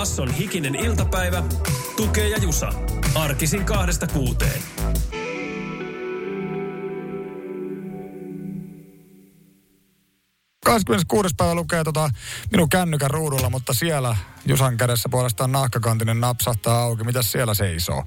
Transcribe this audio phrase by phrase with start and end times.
[0.00, 1.42] Basson hikinen iltapäivä.
[1.96, 2.72] Tukee ja Jusa.
[3.14, 4.62] Arkisin kahdesta kuuteen.
[11.08, 12.10] kuudes päivä lukee tota
[12.50, 17.04] minun kännykän ruudulla, mutta siellä Jusan kädessä puolestaan nahkakantinen napsahtaa auki.
[17.04, 18.04] Mitäs siellä seisoo?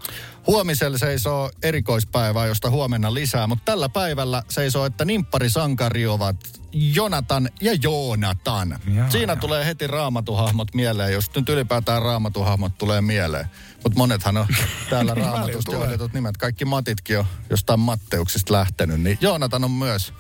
[0.48, 7.74] Huomisella seisoo erikoispäivää, josta huomenna lisää, mutta tällä päivällä seisoo, että nimpparisankari ovat Jonatan ja
[7.74, 8.80] Joonatan.
[8.94, 9.40] Jaa, Siinä jaa.
[9.40, 13.46] tulee heti raamatuhahmot mieleen, jos nyt ylipäätään raamatuhahmot tulee mieleen.
[13.84, 14.48] Mutta monethan on
[14.90, 16.38] täällä raamatusta johdetut nimet.
[16.38, 20.14] Kaikki Matitkin on jostain Matteuksista lähtenyt, niin Joonatan on myös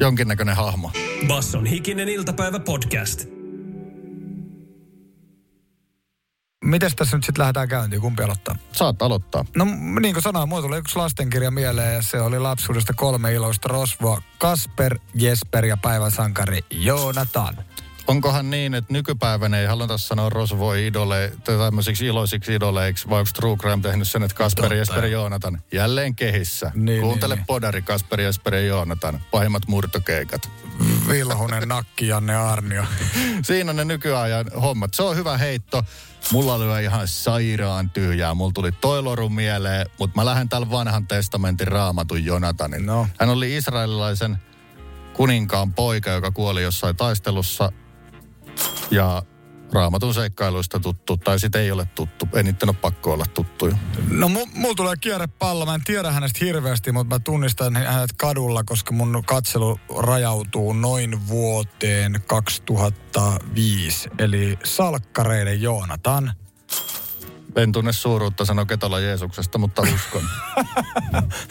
[0.00, 0.90] jonkinnäköinen hahmo.
[1.28, 3.41] Basson hikinen iltapäivä podcast.
[6.62, 8.02] Mites tässä nyt sitten lähdetään käyntiin?
[8.02, 8.56] Kumpi aloittaa?
[8.72, 9.44] Saat aloittaa.
[9.56, 9.66] No
[10.00, 14.22] niin kuin sanoin, mulla tuli yksi lastenkirja mieleen ja se oli lapsuudesta kolme iloista rosvoa.
[14.38, 17.56] Kasper, Jesper ja päivän sankari Joonatan.
[18.06, 23.30] Onkohan niin, että nykypäivänä ei haluta sanoa rosvoi idole, tai tämmöisiksi iloisiksi idoleiksi, vai onko
[23.34, 24.74] True Crime tehnyt sen, että Kasper, Totta.
[24.74, 26.72] Jesper ja Joonatan jälleen kehissä.
[26.74, 27.46] Niin, Kuuntele niin, niin.
[27.46, 30.50] podari Kasper, Jesper ja Joonatan, pahimmat murtokeikat.
[31.08, 32.84] Vilhunen, Nakki, Janne Arnio.
[33.42, 34.94] Siinä on ne nykyajan hommat.
[34.94, 35.82] Se on hyvä heitto.
[36.32, 38.34] Mulla oli ihan sairaan tyhjää.
[38.34, 42.86] Mulla tuli toiloru mieleen, mutta mä lähden tällä vanhan testamentin raamatun Jonatanin.
[42.86, 43.06] No.
[43.18, 44.38] Hän oli israelilaisen
[45.12, 47.72] kuninkaan poika, joka kuoli jossain taistelussa.
[48.90, 49.22] Ja
[49.72, 52.28] raamatun seikkailuista tuttu, tai sitten ei ole tuttu.
[52.34, 53.76] Ei niiden ole pakko olla tuttuja.
[54.10, 55.66] No mu- mulla tulee kierrepallo.
[55.66, 61.28] Mä en tiedä hänestä hirveästi, mutta mä tunnistan hänet kadulla, koska mun katselu rajautuu noin
[61.28, 64.08] vuoteen 2005.
[64.18, 66.32] Eli Salkkareiden Joonatan.
[67.56, 70.22] En tunne suuruutta sanoa Ketola Jeesuksesta, mutta uskon.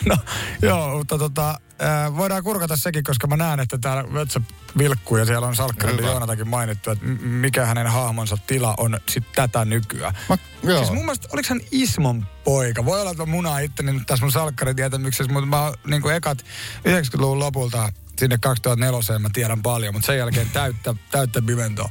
[0.06, 0.18] No
[0.62, 4.42] joo, mutta tota, ää, voidaan kurkata sekin, koska mä näen, että täällä Vetsä
[4.78, 6.12] vilkkuu ja siellä on Salkkareiden Hyvä.
[6.12, 10.18] Joonatakin mainittu, että mikä hänen hahmonsa tila on sit tätä nykyään.
[10.30, 10.78] Mä, joo.
[10.78, 12.86] Siis mun mielestä, oliko hän Ismon poika?
[12.86, 16.46] Voi olla, että mä munaan itteni nyt tässä mun salkkaritietämyksessä, mutta mä oon niin ekat
[16.88, 17.90] 90-luvun lopulta
[18.20, 21.90] sinne 2004 mä tiedän paljon, mutta sen jälkeen täyttä, täyttä pimentoa.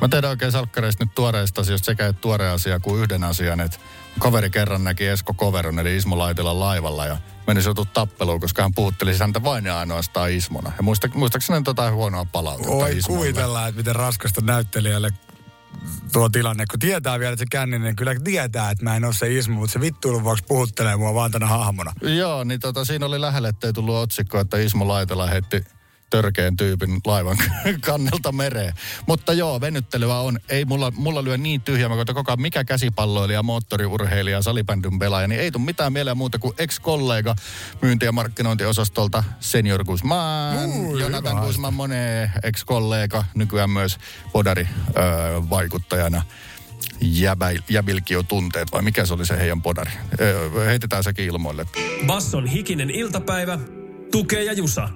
[0.00, 3.78] Mä tiedän oikein salkkareista nyt tuoreista asioista sekä et tuore asia kuin yhden asian, että
[4.18, 7.16] kaveri kerran näki Esko Koveron eli Ismo Laitilan laivalla ja
[7.46, 10.72] meni joutua tappeluun, koska hän puhutteli häntä vain ja ainoastaan Ismona.
[10.76, 13.18] Ja muista, muistaakseni jotain huonoa palautetta Voi Ismolle.
[13.18, 15.10] kuvitella, että miten raskasta näyttelijälle
[16.12, 19.12] tuo tilanne, kun tietää vielä, että se känninen niin kyllä tietää, että mä en ole
[19.12, 21.92] se Ismo, mutta se vittuilun vuoksi puhuttelee mua vaan tänä hahmona.
[22.02, 25.64] Joo, niin tota, siinä oli lähelle, ettei tullut otsikko, että Ismo Laitila heitti
[26.10, 27.36] törkeän tyypin laivan
[27.86, 28.74] kannelta mereen.
[29.06, 30.38] Mutta joo, venyttelyä on.
[30.48, 35.28] Ei mulla, mulla lyö niin tyhjä, mä koitan koko ajan, mikä käsipalloilija, moottoriurheilija, salibändyn pelaaja,
[35.28, 37.34] niin ei tule mitään mieleen muuta kuin ex-kollega
[37.82, 43.98] myynti- ja markkinointiosastolta Senior Guzman, Ui, Jonathan hyvä Guzman Monet, ex-kollega, nykyään myös
[44.32, 45.02] podari öö,
[45.50, 46.22] vaikuttajana.
[47.68, 49.90] Jäbilkio tunteet, vai mikä se oli se heidän podari?
[50.20, 51.66] Öö, heitetään sekin ilmoille.
[52.06, 53.58] Basson hikinen iltapäivä.
[54.10, 54.88] Tukee ja Jusa.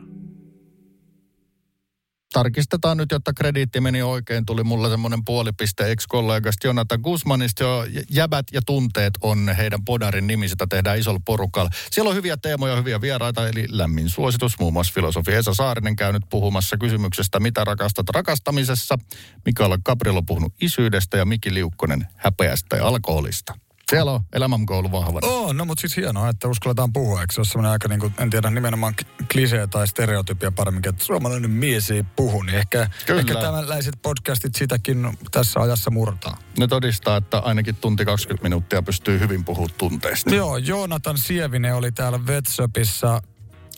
[2.35, 4.47] Tarkistetaan nyt, jotta krediitti meni oikein.
[4.47, 7.63] Tuli mulle semmoinen puolipiste ex-kollegasta Jonathan Guzmanista.
[7.63, 10.49] Jo jäbät ja tunteet on heidän podarin nimi.
[10.49, 11.71] Sitä tehdään isolla porukalla.
[11.91, 14.59] Siellä on hyviä teemoja, hyviä vieraita, eli lämmin suositus.
[14.59, 18.99] Muun muassa filosofi Esa Saarinen käynyt puhumassa kysymyksestä, mitä rakastat rakastamisessa.
[19.45, 23.55] Mikaela Gabriel on puhunut isyydestä ja Miki Liukkonen häpeästä ja alkoholista.
[23.91, 25.27] Siellä on elämänkoulu vahvana.
[25.27, 27.21] Oo, no mutta siis hienoa, että uskalletaan puhua.
[27.21, 28.95] Eikö se ole semmoinen aika, niin kuin, en tiedä, nimenomaan
[29.33, 33.21] klisee tai stereotypia paremminkin, että suomalainen mies ei puhu, niin ehkä, Kyllä.
[33.21, 36.37] ehkä tämänläiset podcastit sitäkin tässä ajassa murtaa.
[36.59, 40.35] Ne todistaa, että ainakin tunti 20 minuuttia pystyy hyvin puhumaan tunteista.
[40.35, 43.23] Joo, Joonatan Sievinen oli täällä Vetsöpissä.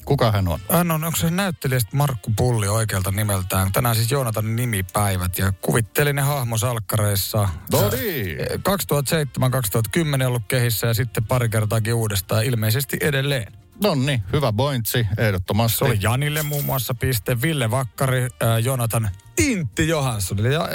[0.07, 0.61] Kuka hän on?
[0.71, 3.73] Hän on, onko se näyttelijästä Markku Pulli oikealta nimeltään?
[3.73, 7.49] Tänään siis Joonatan nimipäivät ja kuvitteli ne hahmo salkkareissa.
[7.73, 8.39] No niin.
[10.23, 13.66] 2007-2010 ollut kehissä ja sitten pari kertaakin uudestaan, ilmeisesti edelleen.
[13.83, 15.79] No niin, hyvä pointsi, ehdottomasti.
[15.79, 18.31] Se oli Janille muun muassa piste, Ville Vakkari, äh,
[18.65, 20.69] Jonathan Tintti Johansson, eli ja,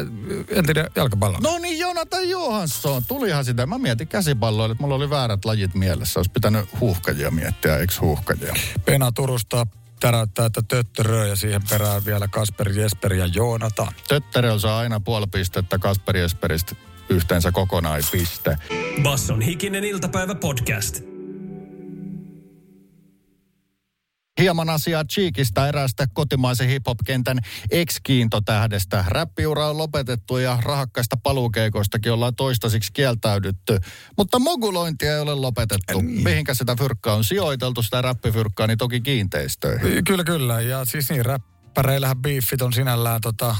[0.50, 1.38] entinen jalkapallo.
[1.44, 3.04] No niin, Jonathan Johansson.
[3.08, 3.66] Tulihan sitä.
[3.66, 6.20] Mä mietin käsipalloille, että mulla oli väärät lajit mielessä.
[6.20, 8.54] Olisi pitänyt huuhkajia miettiä, eikö huuhkajia?
[8.86, 9.68] Pena Turusta
[10.00, 13.94] täräyttää, että töttörö ja siihen perään vielä Kasper, Jesper ja Joonatan.
[14.08, 16.76] Tötterel saa aina puoli pistettä Kasper Jesperistä
[17.10, 18.58] yhteensä kokonaipiste.
[19.04, 21.11] Basson hikinen iltapäivä podcast.
[24.42, 27.40] Hieman asiaa Cheekistä eräästä kotimaisen hip-hop-kentän
[27.72, 29.06] ex-kiintotähdestä.
[29.08, 33.78] Räppiura on lopetettu ja rahakkaista paluukeikoistakin ollaan toistaiseksi kieltäydytty.
[34.18, 36.02] Mutta mogulointia ei ole lopetettu.
[36.02, 36.24] Niin.
[36.24, 40.04] Mihinkä sitä fyrkkaa on sijoiteltu, sitä räppifyrkkaa, niin toki kiinteistöihin.
[40.04, 40.62] Kyllä, kyllä.
[40.62, 43.56] Ja siis niin, räppäreillähän biiffit on sinällään tota,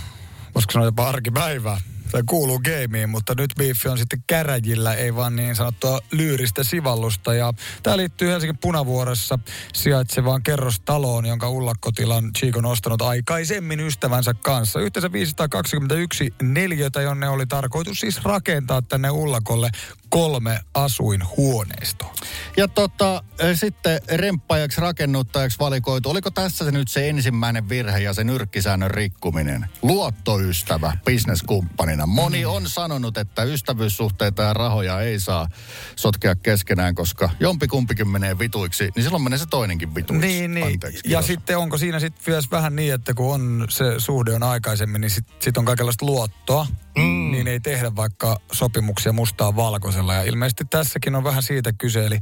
[0.56, 1.82] voisiko sanoa jopa arkipäivää
[2.12, 7.34] tai kuuluu gameen, mutta nyt biifi on sitten käräjillä, ei vaan niin sanottua lyyristä sivallusta.
[7.34, 7.54] Ja
[7.84, 9.40] tämä liittyy Helsingin Punavuoressa
[9.74, 14.80] sijaitsevaan kerrostaloon, jonka ullakkotilan Chico on ostanut aikaisemmin ystävänsä kanssa.
[14.80, 19.70] Yhteensä 521 neliötä, jonne oli tarkoitus siis rakentaa tänne ullakolle
[20.10, 22.14] kolme asuinhuoneistoa.
[22.58, 23.24] Ja tota,
[23.54, 26.10] sitten remppajaksi rakennuttajaksi valikoitu.
[26.10, 29.70] Oliko tässä se nyt se ensimmäinen virhe ja se nyrkkisäännön rikkuminen?
[29.82, 32.01] Luottoystävä bisneskumppanina.
[32.06, 32.50] Moni mm.
[32.52, 35.48] on sanonut, että ystävyyssuhteita ja rahoja ei saa
[35.96, 40.28] sotkea keskenään, koska jompikumpikin menee vituiksi, niin silloin menee se toinenkin vituiksi.
[40.28, 40.68] Niin, niin.
[40.68, 44.44] Anteeksi, ja sitten onko siinä sitten myös vähän niin, että kun on se suhde on
[44.44, 46.68] aikaisemmin, niin sitten sit on kaikenlaista luottoa
[46.98, 47.32] mm.
[47.32, 50.14] niin ei tehdä vaikka sopimuksia mustaa valkoisella.
[50.14, 52.20] Ja ilmeisesti tässäkin on vähän siitä kyse, eli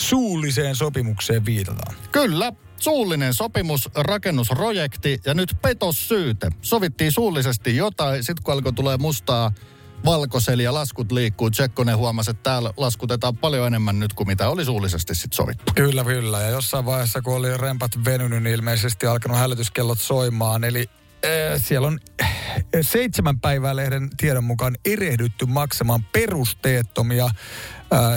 [0.00, 1.94] suulliseen sopimukseen viitataan.
[2.12, 2.52] Kyllä,
[2.82, 6.50] suullinen sopimus, rakennusprojekti ja nyt petossyyte.
[6.62, 9.52] Sovittiin suullisesti jotain, sitten kun alkoi tulee mustaa
[10.04, 11.50] valkoisella ja laskut liikkuu.
[11.50, 15.72] Tsekkonen huomasi, että täällä laskutetaan paljon enemmän nyt kuin mitä oli suullisesti sitten sovittu.
[15.74, 16.40] Kyllä, kyllä.
[16.40, 20.64] Ja jossain vaiheessa, kun oli rempat venynyt, niin ilmeisesti alkanut hälytyskellot soimaan.
[20.64, 20.90] Eli
[21.24, 22.00] äh, siellä on
[22.80, 27.30] seitsemän päivää lehden tiedon mukaan erehdytty maksamaan perusteettomia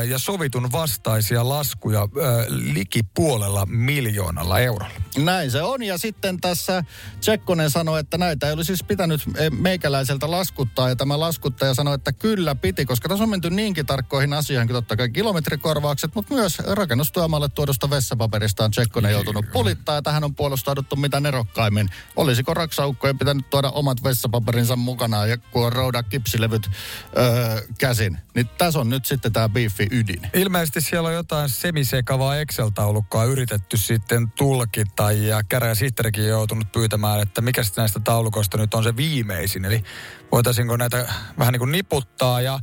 [0.07, 2.07] ja sovitun vastaisia laskuja
[2.47, 4.93] liki puolella miljoonalla eurolla.
[5.17, 5.83] Näin se on.
[5.83, 6.83] Ja sitten tässä
[7.19, 10.89] Tsekkonen sanoi, että näitä ei olisi siis pitänyt e, meikäläiseltä laskuttaa.
[10.89, 14.75] Ja tämä laskuttaja sanoi, että kyllä piti, koska tässä on menty niinkin tarkkoihin asioihin, kuin
[14.75, 19.95] totta kai kilometrikorvaukset, mutta myös rakennustyömaalle tuodusta vessapaperista on Tsekkonen joutunut pulittaa.
[19.95, 21.89] Ja tähän on puolustauduttu mitä nerokkaimmin.
[22.15, 26.69] Olisiko raksaukkojen pitänyt tuoda omat vessapaperinsa mukanaan ja kun on rouda kipsilevyt
[27.17, 28.17] öö, käsin.
[28.35, 30.29] Niin tässä on nyt sitten tämä Biiffi ydin.
[30.33, 37.41] Ilmeisesti siellä on jotain semisekavaa Excel-taulukkoa yritetty sitten tulkita ja käräjäsihteerikin on joutunut pyytämään, että
[37.41, 39.65] mikä näistä taulukoista nyt on se viimeisin.
[39.65, 39.83] Eli
[40.31, 42.59] voitaisiinko näitä vähän niin kuin niputtaa ja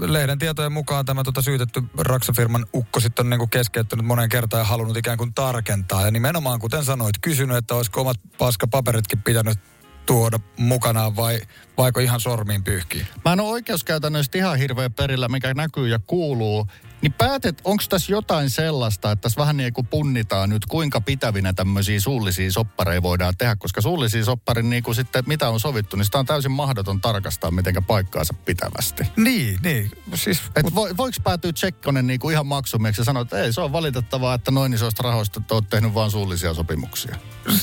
[0.00, 4.60] lehden tietojen mukaan tämä tota syytetty raksafirman ukko sitten on niin kuin keskeyttänyt monen kertaan
[4.60, 6.04] ja halunnut ikään kuin tarkentaa.
[6.04, 9.58] Ja nimenomaan, kuten sanoit, kysynyt, että olisiko omat paskapaperitkin pitänyt
[10.06, 11.40] tuoda mukanaan vai
[11.78, 13.06] vaiko ihan sormiin pyyhkiin?
[13.24, 16.66] Mä en ole oikeuskäytännössä ihan hirveä perillä, mikä näkyy ja kuuluu.
[17.04, 21.52] Niin päätet, onko tässä jotain sellaista, että tässä vähän niin kuin punnitaan nyt, kuinka pitävinä
[21.52, 26.04] tämmöisiä suullisia soppareja voidaan tehdä, koska suullisia sopparin niin kuin sitten, mitä on sovittu, niin
[26.04, 29.02] sitä on täysin mahdoton tarkastaa mitenkä paikkaansa pitävästi.
[29.16, 29.90] Niin, niin.
[30.14, 30.74] Siis, Et mut...
[30.74, 34.34] vo, voiko päätyä Tsekkonen niin kuin ihan maksumieksi ja sanoa, että ei, se on valitettavaa,
[34.34, 37.16] että noin isoista rahoista te oot tehnyt vain suullisia sopimuksia.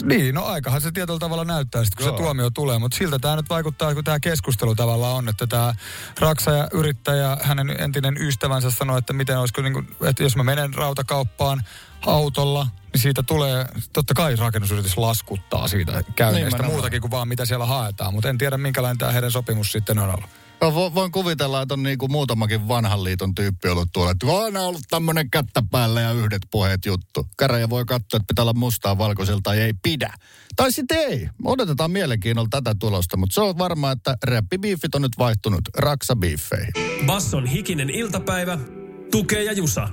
[0.03, 2.17] Niin, no aikahan se tietyllä tavalla näyttää sitten, kun Joo.
[2.17, 5.73] se tuomio tulee, mutta siltä tämä nyt vaikuttaa, kun tämä keskustelu tavallaan on, että tämä
[6.19, 10.43] Raksa ja yrittäjä, hänen entinen ystävänsä sanoi, että miten olisiko, niin kuin, että jos mä
[10.43, 11.63] menen rautakauppaan
[12.05, 17.45] autolla, niin siitä tulee, totta kai rakennusyritys laskuttaa siitä käynneistä niin, muutakin kuin vaan mitä
[17.45, 20.29] siellä haetaan, mutta en tiedä minkälainen tämä heidän sopimus sitten on ollut.
[20.61, 24.57] No, voin kuvitella, että on niin kuin muutamakin vanhan liiton tyyppi ollut tuolla, että on
[24.57, 27.27] ollut tämmöinen kättä päällä ja yhdet puheet juttu.
[27.38, 30.13] Käräjä voi katsoa, että pitää olla mustaa valkoiselta tai ei pidä.
[30.55, 31.29] Tai sitten ei.
[31.43, 36.73] Odotetaan mielenkiinnolla tätä tulosta, mutta se on varmaa, että räppibiifit on nyt vaihtunut raksabiiffeihin.
[37.05, 38.57] Basson hikinen iltapäivä,
[39.12, 39.89] tukee ja jusa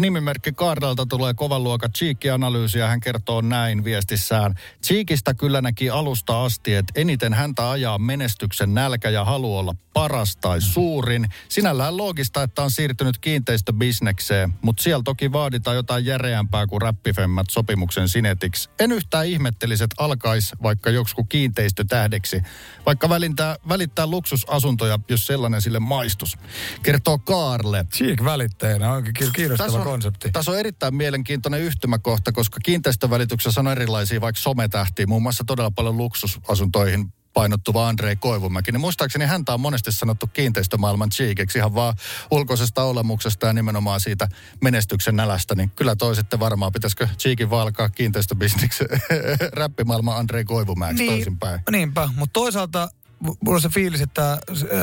[0.00, 4.54] nimimerkki Kaardalta tulee kovan luokan Cheek-analyysi ja hän kertoo näin viestissään.
[4.86, 10.36] Cheekistä kyllä näki alusta asti, että eniten häntä ajaa menestyksen nälkä ja halu olla paras
[10.36, 11.26] tai suurin.
[11.48, 18.08] Sinällään loogista, että on siirtynyt kiinteistöbisnekseen, mutta siellä toki vaaditaan jotain järeämpää kuin räppifemmät sopimuksen
[18.08, 18.70] sinetiksi.
[18.80, 22.42] En yhtään ihmettelisi, että alkaisi vaikka joku kiinteistötähdeksi,
[22.86, 26.38] vaikka välittää, välittää luksusasuntoja, jos sellainen sille maistus.
[26.82, 27.86] Kertoo Kaarle.
[27.94, 30.30] Cheek välittäjänä onkin kiinnostava konsepti.
[30.32, 35.96] Tässä on erittäin mielenkiintoinen yhtymäkohta, koska kiinteistövälityksessä on erilaisia vaikka sometähtiä, muun muassa todella paljon
[35.96, 41.94] luksusasuntoihin painottuva Andrei Koivumäki, niin muistaakseni häntä on monesti sanottu kiinteistömaailman cheekiksi ihan vaan
[42.30, 44.28] ulkoisesta olemuksesta ja nimenomaan siitä
[44.62, 48.84] menestyksen nälästä, niin kyllä toi sitten varmaan, pitäisikö cheekin valkaa kiinteistöbisneksi
[49.60, 51.60] räppimaailman Andrei Koivumäeksi niin, toisinpäin.
[51.70, 52.88] Niinpä, mutta toisaalta
[53.20, 54.38] mulla on se fiilis, että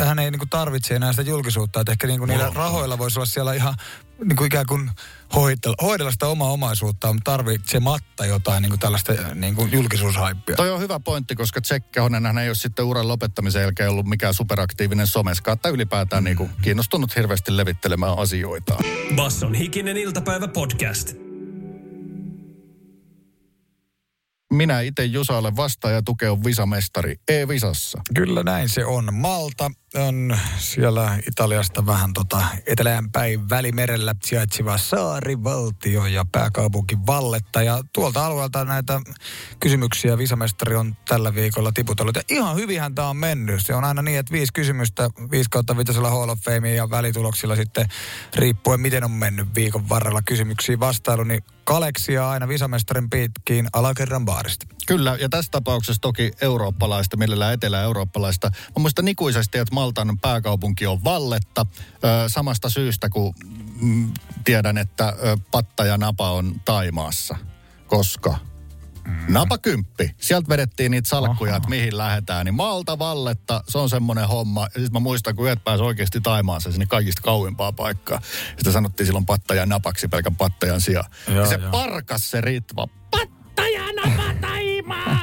[0.05, 1.79] hän ei niinku tarvitse enää sitä julkisuutta.
[1.79, 3.75] Että ehkä niinku niillä rahoilla voisi olla siellä ihan
[4.23, 4.91] niinku ikään kuin
[5.35, 10.55] hoidella, hoidella sitä omaa omaisuutta, mutta tarvitsematta jotain niinku tällaista niinku julkisuushaippia.
[10.55, 14.33] Toi on hyvä pointti, koska Jack Kehonen ei ole sitten uran lopettamisen jälkeen ollut mikään
[14.33, 16.25] superaktiivinen someska, tai ylipäätään mm.
[16.25, 18.77] niinku kiinnostunut hirveästi levittelemään asioita.
[19.15, 21.24] Basson hikinen iltapäivä podcast.
[24.55, 28.01] Minä itse Jusa olen vastaaja tukeu visamestari E-visassa.
[28.13, 29.13] Kyllä näin se on.
[29.13, 37.61] Malta on siellä Italiasta vähän tota eteläänpäin välimerellä sijaitseva saarivaltio ja pääkaupunki Valletta.
[37.61, 39.01] Ja tuolta alueelta näitä
[39.59, 42.15] kysymyksiä visamestari on tällä viikolla tiputellut.
[42.15, 43.65] Ja ihan hyvinhän tämä on mennyt.
[43.65, 47.55] Se on aina niin, että viisi kysymystä, viisi kautta viitosella Hall of Fame ja välituloksilla
[47.55, 47.85] sitten
[48.35, 54.65] riippuen miten on mennyt viikon varrella kysymyksiin vastailu, niin Kaleksia aina visamestarin pitkiin alakerran baarista.
[54.87, 58.49] Kyllä, ja tässä tapauksessa toki eurooppalaista, millä etelä-eurooppalaista.
[58.49, 61.65] Mä muistan ikuisesti, että Maltan pääkaupunki on Valletta.
[61.93, 63.33] Ö, samasta syystä, kun
[63.81, 67.37] mm, tiedän, että ö, Patta ja Napa on Taimaassa.
[67.87, 68.37] Koska
[69.05, 69.33] Mm.
[69.33, 70.15] Napa kymppi.
[70.17, 71.57] Sieltä vedettiin niitä salkkuja, Oho.
[71.57, 72.45] että mihin lähdetään.
[72.45, 74.61] Niin Malta Valletta, se on semmoinen homma.
[74.61, 78.21] Ja sitten mä muistan, kun yhdet pääsi oikeasti Taimaansa sinne kaikista kauimpaa paikkaa.
[78.57, 81.11] Sitä sanottiin silloin pattajan napaksi pelkän pattajan sijaan.
[81.27, 81.71] Joo, ja se joo.
[81.71, 82.87] parkas se ritva.
[83.11, 83.34] Taimaa!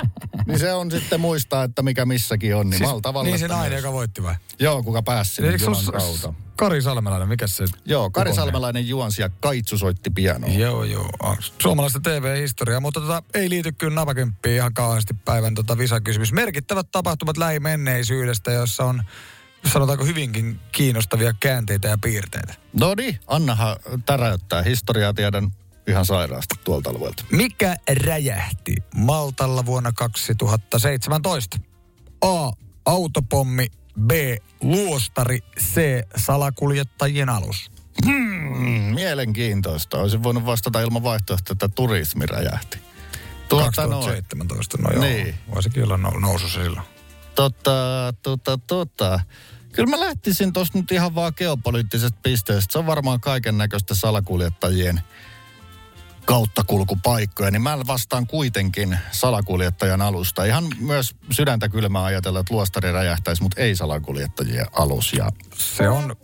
[0.47, 2.71] niin se on sitten muistaa, että mikä missäkin on.
[2.71, 4.35] Niin siis, Malta Valletta Niin se nainen, joka voitti vai?
[4.59, 6.35] Joo, kuka pääsi sinne junan kautta.
[6.57, 7.65] Kari Salmelainen, mikä se?
[7.85, 10.51] Joo, Kari Salmelainen juonsi ja Kaitsu soitti pianoa.
[10.51, 11.11] Joo, joo.
[11.63, 16.33] Suomalaista TV-historiaa, mutta tota, ei liity kyllä napakymppiin ihan kauheasti päivän tota visakysymys.
[16.33, 19.03] Merkittävät tapahtumat lähimenneisyydestä, jossa on
[19.73, 22.55] sanotaanko hyvinkin kiinnostavia käänteitä ja piirteitä.
[22.81, 24.63] No niin, annahan täräyttää.
[24.63, 25.51] Historiaa tiedän
[25.87, 27.25] ihan sairaasti tuolta alueelta.
[27.31, 31.59] Mikä räjähti Maltalla vuonna 2017?
[32.21, 32.53] A.
[32.87, 33.67] Autopommi
[34.01, 34.11] B.
[34.63, 35.39] Luostari.
[35.61, 35.81] C.
[36.17, 37.71] Salakuljettajien alus.
[38.05, 39.99] Hmm, mielenkiintoista.
[39.99, 42.79] Olisin voinut vastata ilman vaihtoehtoa, että turismi räjähti.
[43.49, 45.05] Tuota 2017, no, joo.
[45.05, 45.35] Niin.
[45.55, 46.87] Voisikin olla nousussa silloin.
[47.35, 47.73] Tota,
[48.23, 49.21] tota, tota.
[49.73, 52.73] Kyllä mä lähtisin tuossa nyt ihan vaan geopoliittisesta pisteestä.
[52.73, 55.01] Se on varmaan kaiken näköistä salakuljettajien
[56.25, 60.45] kauttakulkupaikkoja, niin mä vastaan kuitenkin salakuljettajan alusta.
[60.45, 65.13] Ihan myös sydäntä kylmää ajatella, että luostari räjähtäisi, mutta ei salakuljettajien alus.
[65.13, 66.17] Ja se on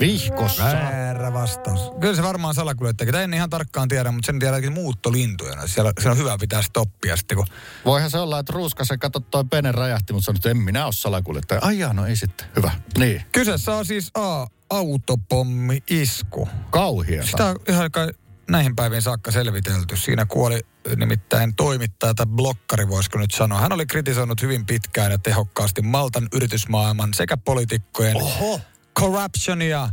[0.00, 0.62] Vihkossa.
[0.62, 1.92] Väärä vastaus.
[2.00, 3.20] Kyllä se varmaan salakuljettaja.
[3.20, 5.66] En ihan tarkkaan tiedä, mutta sen tiedä, että muuttolintuja.
[5.66, 7.36] Siellä, siellä on hyvä pitää stoppia sitten.
[7.36, 7.46] Kun...
[7.84, 10.84] Voihan se olla, että ruuska se katsoi toi pene räjähti, mutta sanoi, että en minä
[10.84, 11.60] ole salakuljettaja.
[11.64, 12.46] Ai jaa, no ei sitten.
[12.56, 12.70] Hyvä.
[12.98, 13.22] Niin.
[13.32, 14.46] Kyseessä on siis A.
[14.70, 16.48] Autopommi-isku.
[16.70, 17.26] Kauhiata.
[17.26, 18.08] Sitä on ihan kai
[18.50, 19.96] näihin päiviin saakka selvitelty.
[19.96, 20.60] Siinä kuoli
[20.96, 23.60] nimittäin toimittaja tai blokkari, voisiko nyt sanoa.
[23.60, 28.60] Hän oli kritisoinut hyvin pitkään ja tehokkaasti Maltan yritysmaailman sekä poliitikkojen Oho.
[28.98, 29.88] corruptionia.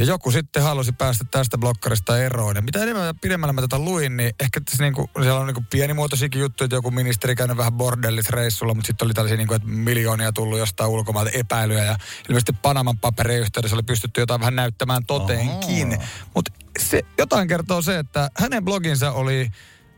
[0.00, 2.56] Ja joku sitten halusi päästä tästä blokkarista eroon.
[2.56, 6.40] Ja mitä enemmän pidemmällä mä tätä luin, niin ehkä tässä niinku, siellä on niinku pienimuotoisiakin
[6.40, 10.58] juttuja, että joku ministeri käynyt vähän bordellisreissulla, mutta sitten oli tällaisia niinku, että miljoonia tullut
[10.58, 11.84] jostain ulkomailta epäilyjä.
[11.84, 11.96] Ja
[12.28, 15.98] ilmeisesti Panaman paperin yhteydessä oli pystytty jotain vähän näyttämään toteenkin.
[16.34, 16.52] Mutta
[17.18, 19.40] jotain kertoo se, että hänen bloginsa oli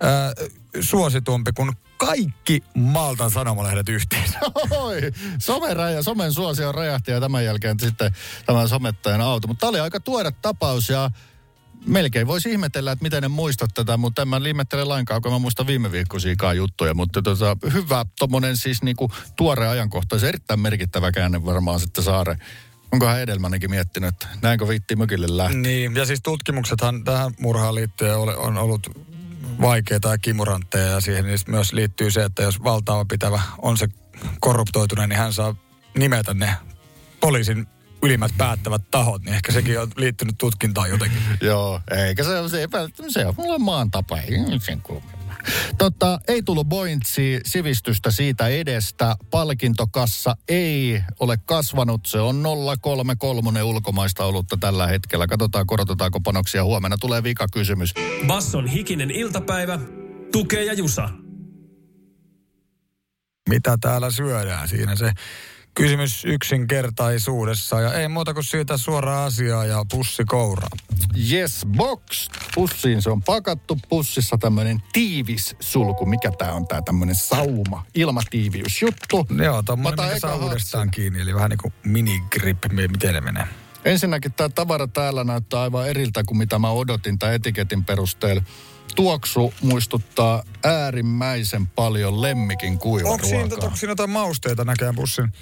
[0.04, 0.49] äh,
[0.80, 1.73] suositumpi kuin
[2.06, 4.38] kaikki Maltan sanomalehdet yhteensä.
[4.71, 5.00] Oi,
[5.38, 8.14] somen, raja, somen suosio räjähti ja tämän jälkeen sitten
[8.47, 9.49] tämän somettajan auto.
[9.49, 11.11] Mutta tämä oli aika tuore tapaus ja
[11.87, 15.38] melkein voisi ihmetellä, että miten en muista tätä, mutta en mä ihmettele lainkaan, kun mä
[15.38, 16.94] muistan viime viikkoisiakaan juttuja.
[16.94, 22.38] Mutta tota, hyvä tuommoinen siis niinku tuore ajankohta, se erittäin merkittävä käänne varmaan sitten Saare
[22.92, 25.59] Onkohan Edelmanenkin miettinyt, että näinkö viitti mökille lähteä?
[25.59, 29.12] Niin, ja siis tutkimuksethan tähän murhaan liittyen on ollut
[29.62, 33.88] vaikeita ja kimurantteja ja siihen myös liittyy se, että jos valtaava pitävä on se
[34.40, 35.54] korruptoituneen, niin hän saa
[35.99, 36.54] nimetä ne
[37.21, 37.66] poliisin
[38.02, 41.23] ylimmät päättävät tahot, niin ehkä sekin on liittynyt tutkintaan jotenkin.
[41.40, 42.69] Joo, eikä se, se,
[43.09, 45.22] se on mulla maan tapa, ei sen kummemmin.
[45.78, 49.16] Tota, ei tullut Bointsi sivistystä siitä edestä.
[49.30, 52.06] Palkintokassa ei ole kasvanut.
[52.06, 52.42] Se on
[52.80, 55.26] 033 ulkomaista olutta tällä hetkellä.
[55.26, 56.96] Katsotaan, korotetaanko panoksia huomenna.
[56.99, 57.94] Tulee vika kysymys.
[58.26, 59.78] Basson hikinen iltapäivä.
[60.32, 61.08] Tukee ja Jusa.
[63.49, 64.68] Mitä täällä syödään?
[64.68, 65.12] Siinä se
[65.75, 67.81] kysymys yksinkertaisuudessa.
[67.81, 70.69] Ja ei muuta kuin siitä suoraan asiaa ja pussi kouraa.
[71.33, 72.29] Yes, box.
[72.55, 73.79] Pussiin se on pakattu.
[73.88, 76.07] Pussissa tämmöinen tiivis sulku.
[76.07, 79.26] Mikä tää on tää tämmöinen sauma, ilmatiiviysjuttu.
[79.45, 81.21] Joo, tommonen, mikä saa uudestaan kiinni.
[81.21, 83.47] Eli vähän niin kuin minigrip, miten ne menee.
[83.85, 88.43] Ensinnäkin tämä tavara täällä näyttää aivan eriltä kuin mitä mä odotin tai etiketin perusteella
[88.95, 93.12] tuoksu muistuttaa äärimmäisen paljon lemmikin kuivaruokaa.
[93.12, 95.33] Onko siinä, onko siinä jotain mausteita näkään pussin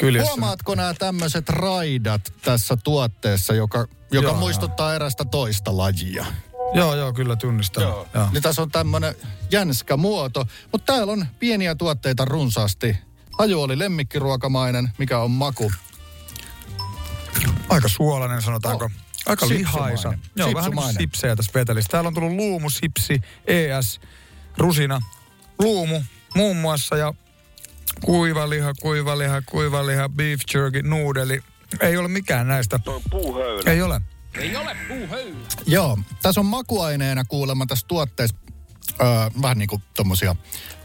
[0.00, 0.30] kyljessä.
[0.30, 4.36] Huomaatko nämä tämmöiset raidat tässä tuotteessa, joka, joka Joo.
[4.36, 6.26] muistuttaa erästä toista lajia?
[6.74, 7.82] Joo, joo, kyllä tunnistan.
[7.82, 8.08] Joo.
[8.14, 8.28] Joo.
[8.32, 9.14] Niin tässä on tämmöinen
[9.50, 12.96] jänskä muoto, mutta täällä on pieniä tuotteita runsaasti.
[13.38, 15.72] Haju oli lemmikkiruokamainen, mikä on maku.
[17.68, 18.84] Aika suolainen sanotaanko.
[18.84, 18.90] Oh.
[19.26, 19.74] Aika Sipsumainen.
[19.74, 20.14] lihaisa.
[20.36, 21.90] Joo, vähän niin sipsejä tässä vetelistä.
[21.90, 24.00] Täällä on tullut luumu, sipsi, ES,
[24.58, 25.00] rusina,
[25.58, 26.02] luumu
[26.36, 27.14] muun muassa ja
[28.04, 31.40] kuivaliha, kuivaliha, kuivaliha, beef jerky, nuudeli.
[31.80, 32.78] Ei ole mikään näistä.
[32.78, 33.70] Toi puuhöylä.
[33.70, 34.00] Ei ole.
[35.66, 38.36] Joo, tässä on makuaineena kuulemma tässä tuotteessa
[39.00, 39.06] öö,
[39.42, 40.36] vähän niin kuin tommosia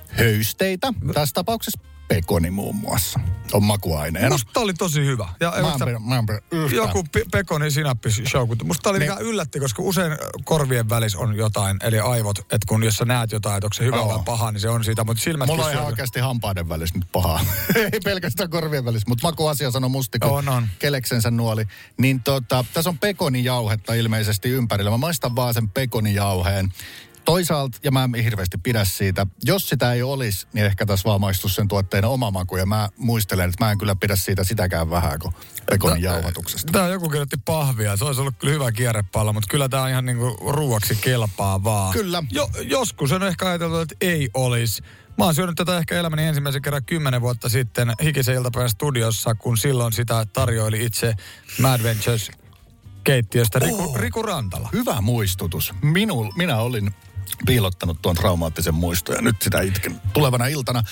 [0.07, 0.93] höysteitä.
[1.13, 3.19] Tässä tapauksessa pekoni muun muassa
[3.53, 4.29] on makuaineena.
[4.29, 5.27] Musta oli tosi hyvä.
[5.39, 6.39] Ja Mä en pidä- mä en pidä
[6.75, 7.65] joku pe- pekoni
[8.47, 9.11] kun- Musta oli Niin.
[9.15, 9.21] niin.
[9.27, 10.11] yllätti, koska usein
[10.43, 13.83] korvien välissä on jotain, eli aivot, että kun jos sä näet jotain, että onko se
[13.83, 16.99] hyvä vai paha, niin se on siitä, mutta silmät Mulla on ihan oikeasti hampaiden välissä
[16.99, 17.39] nyt pahaa.
[17.93, 20.67] Ei pelkästään korvien välissä, mutta makuasia sanoi musti, kun On, on.
[20.79, 21.65] keleksensä nuoli.
[21.97, 24.91] Niin tota, tässä on pekonijauhetta ilmeisesti ympärillä.
[24.91, 26.73] Mä maistan vaan sen pekonijauheen.
[27.25, 31.21] Toisaalta, ja mä en hirveästi pidä siitä, jos sitä ei olisi, niin ehkä tässä vaan
[31.21, 32.57] maistus sen tuotteen oma maku.
[32.57, 35.33] Ja mä muistelen, että mä en kyllä pidä siitä sitäkään vähän kuin
[35.69, 36.71] pekonin jauhatuksesta.
[36.71, 37.97] Tää joku kirjoitti pahvia.
[37.97, 41.93] Se olisi ollut kyllä hyvä kierrepallo, mutta kyllä tää on ihan niinku ruuaksi kelpaa vaan.
[41.93, 42.23] Kyllä.
[42.31, 44.83] Jo, joskus on ehkä ajateltu, että ei olisi.
[45.17, 49.57] Mä oon syönyt tätä ehkä elämäni ensimmäisen kerran kymmenen vuotta sitten Hikisen iltapäivän studiossa, kun
[49.57, 51.13] silloin sitä tarjoili itse
[51.61, 52.31] Mad Ventures
[53.03, 53.95] keittiöstä Riku, Oh.
[53.95, 54.69] Riku Rantala.
[54.73, 55.73] Hyvä muistutus.
[55.81, 56.93] Minul, minä olin
[57.45, 60.83] piilottanut tuon traumaattisen muiston ja nyt sitä itken tulevana iltana.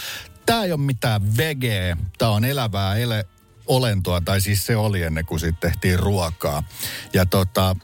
[0.45, 3.25] Tämä ei ole mitään vegeä, tämä on elävää ele,
[3.67, 6.63] olentoa, tai siis se oli ennen kuin siitä tehtiin ruokaa.
[7.13, 7.75] Ja tota,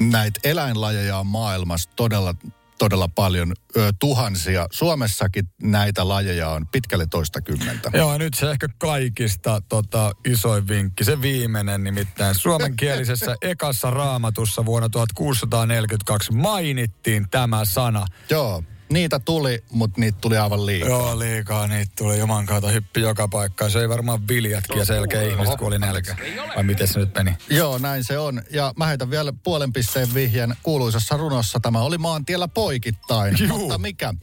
[0.00, 2.34] näitä eläinlajeja on maailmassa todella,
[2.78, 4.66] todella paljon, ö, tuhansia.
[4.70, 7.90] Suomessakin näitä lajeja on pitkälle toista kymmentä.
[7.94, 12.34] Joo, nyt se ehkä kaikista tota, isoin vinkki, se viimeinen nimittäin.
[12.34, 18.06] Suomenkielisessä ekassa raamatussa vuonna 1642 mainittiin tämä sana.
[18.30, 20.88] Joo, niitä tuli, mutta niitä tuli aivan liikaa.
[20.88, 23.70] Joo, liikaa niitä tuli juman kautta hyppi joka paikkaan.
[23.70, 26.16] Se ei varmaan viljatkin ja selkeä ihmiset, kun oli nälkä.
[26.56, 27.36] Vai miten se nyt meni?
[27.50, 28.42] Joo, näin se on.
[28.50, 31.60] Ja mä heitän vielä puolen pisteen vihjen kuuluisassa runossa.
[31.60, 33.58] Tämä oli maantiellä poikittain, Juu.
[33.58, 34.14] mutta mikä.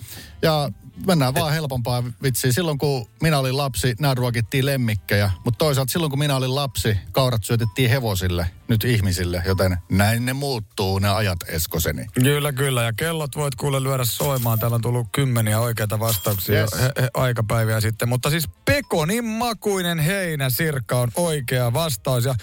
[0.41, 0.69] Ja
[1.07, 2.51] mennään vaan helpompaa vitsiä.
[2.51, 5.31] Silloin kun minä olin lapsi, nämä ruokittiin lemmikkejä.
[5.45, 9.43] Mutta toisaalta silloin kun minä olin lapsi, kaurat syötettiin hevosille, nyt ihmisille.
[9.45, 12.05] Joten näin ne muuttuu, ne ajat Eskoseni.
[12.13, 12.83] Kyllä, kyllä.
[12.83, 14.59] Ja kellot voit kuule lyödä soimaan.
[14.59, 16.73] Täällä on tullut kymmeniä oikeita vastauksia Yes.
[16.81, 18.09] he, he, aikapäiviä sitten.
[18.09, 22.25] Mutta siis pekonin makuinen heinä sirkka on oikea vastaus.
[22.25, 22.35] Ja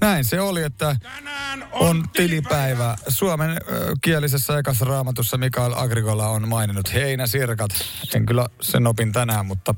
[0.00, 0.96] näin se oli, että
[1.72, 2.96] on tilipäivä.
[3.08, 3.56] Suomen ö,
[4.02, 7.70] kielisessä ekassa raamatussa Mikael Agricola on maininnut heinäsirkat.
[8.14, 9.74] En kyllä sen opin tänään, mutta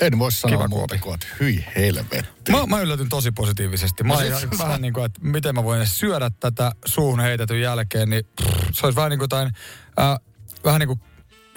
[0.00, 2.52] En voi sanoa Kiva muuta kuin, että hyi helvetti.
[2.52, 4.04] Mä, mä yllätyn tosi positiivisesti.
[4.04, 7.60] Mä No sä- vähän niin kuin, että miten mä voin edes syödä tätä suuhun heitetyn
[7.60, 9.52] jälkeen, niin pff, se olisi vähän niin kuin jotain,
[10.00, 10.18] äh,
[10.64, 11.00] vähän niin kuin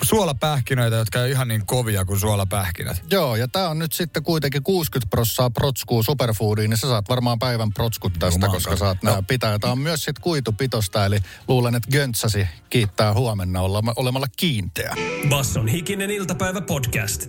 [0.02, 3.04] suolapähkinöitä, jotka ei ole ihan niin kovia kuin suolapähkinät.
[3.12, 7.40] Joo, ja tämä on nyt sitten kuitenkin 60 prossaa protskuu superfoodiin, niin sä saat varmaan
[7.40, 9.60] päivän protskut tästä, Juman koska saat nämä pitää.
[9.60, 14.96] Tämä on myös sitten kuitupitosta, eli luulen, että Göntsäsi kiittää huomenna olla, olemalla kiinteä.
[15.30, 17.28] Basson hikinen iltapäivä podcast.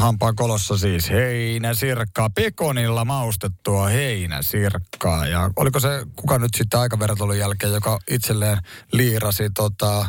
[0.00, 5.26] Hampaan kolossa siis heinäsirkkaa, pekonilla maustettua heinäsirkkaa.
[5.26, 8.58] Ja oliko se kuka nyt sitten aikavertailun jälkeen, joka itselleen
[8.92, 10.06] liirasi tota,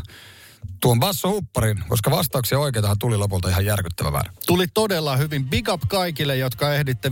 [0.81, 4.33] tuon bassohupparin, koska vastauksia oikeitahan tuli lopulta ihan järkyttävä määrä.
[4.47, 5.45] Tuli todella hyvin.
[5.45, 7.09] Big up kaikille, jotka ehditte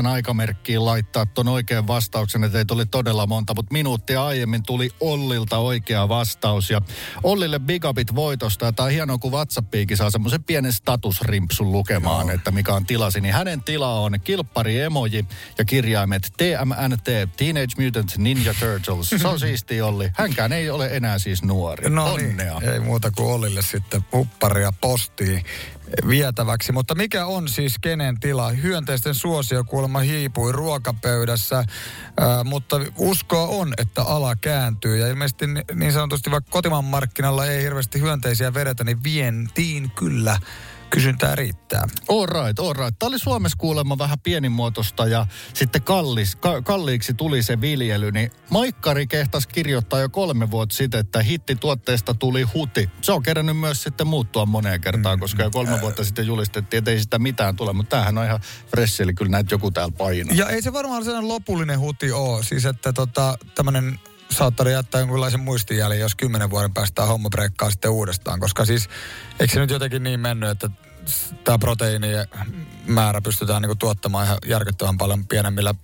[0.00, 2.44] 15.08 aikamerkkiin laittaa ton oikean vastauksen.
[2.44, 6.70] Että ei tuli todella monta, mutta minuuttia aiemmin tuli Ollilta oikea vastaus.
[6.70, 6.80] Ja
[7.22, 8.64] Ollille big upit voitosta.
[8.64, 13.20] Ja tää on hienoa, kun WhatsAppiikin saa semmoisen pienen statusrimpsun lukemaan, että mikä on tilasi.
[13.20, 15.24] Niin hänen tila on kilppari emoji
[15.58, 19.10] ja kirjaimet TMNT, Teenage Mutant Ninja Turtles.
[19.22, 20.10] Se on siisti Olli.
[20.14, 21.90] Hänkään ei ole enää siis nuori.
[21.90, 22.26] No Onnea.
[22.36, 22.41] niin,
[22.72, 25.44] ei muuta kuin Ollille sitten hupparia postiin
[26.08, 26.72] vietäväksi.
[26.72, 28.50] Mutta mikä on siis kenen tila?
[28.50, 34.96] Hyönteisten suosio kuulemma hiipui ruokapöydässä, ää, mutta uskoa on, että ala kääntyy.
[34.96, 40.40] Ja ilmeisesti ni- niin sanotusti vaikka kotimaan markkinalla ei hirveästi hyönteisiä vedetä, niin vientiin kyllä
[40.92, 41.88] kysyntää riittää.
[42.08, 42.98] All right, all right.
[42.98, 48.10] Tämä oli Suomessa kuulemma vähän pienimuotoista ja sitten kallis, ka, kalliiksi tuli se viljely.
[48.10, 52.90] Niin Maikkari kehtas kirjoittaa jo kolme vuotta sitten, että hittituotteesta tuli huti.
[53.00, 56.90] Se on kerännyt myös sitten muuttua moneen kertaan, koska jo kolme vuotta sitten julistettiin, että
[56.90, 57.72] ei sitä mitään tule.
[57.72, 60.36] Mutta tämähän on ihan fresh, eli kyllä näitä joku täällä painaa.
[60.36, 62.44] Ja ei se varmaan sellainen lopullinen huti ole.
[62.44, 63.98] Siis että tota, tämmöinen
[64.32, 68.40] saattaa jättää jonkunlaisen muistijäljen, jos kymmenen vuoden päästä homma breikkaa sitten uudestaan.
[68.40, 68.88] Koska siis,
[69.40, 70.70] eikö se nyt jotenkin niin mennyt, että
[71.44, 72.26] tämä proteiinien
[72.86, 75.74] määrä pystytään niinku tuottamaan ihan järkyttävän paljon pienemmillä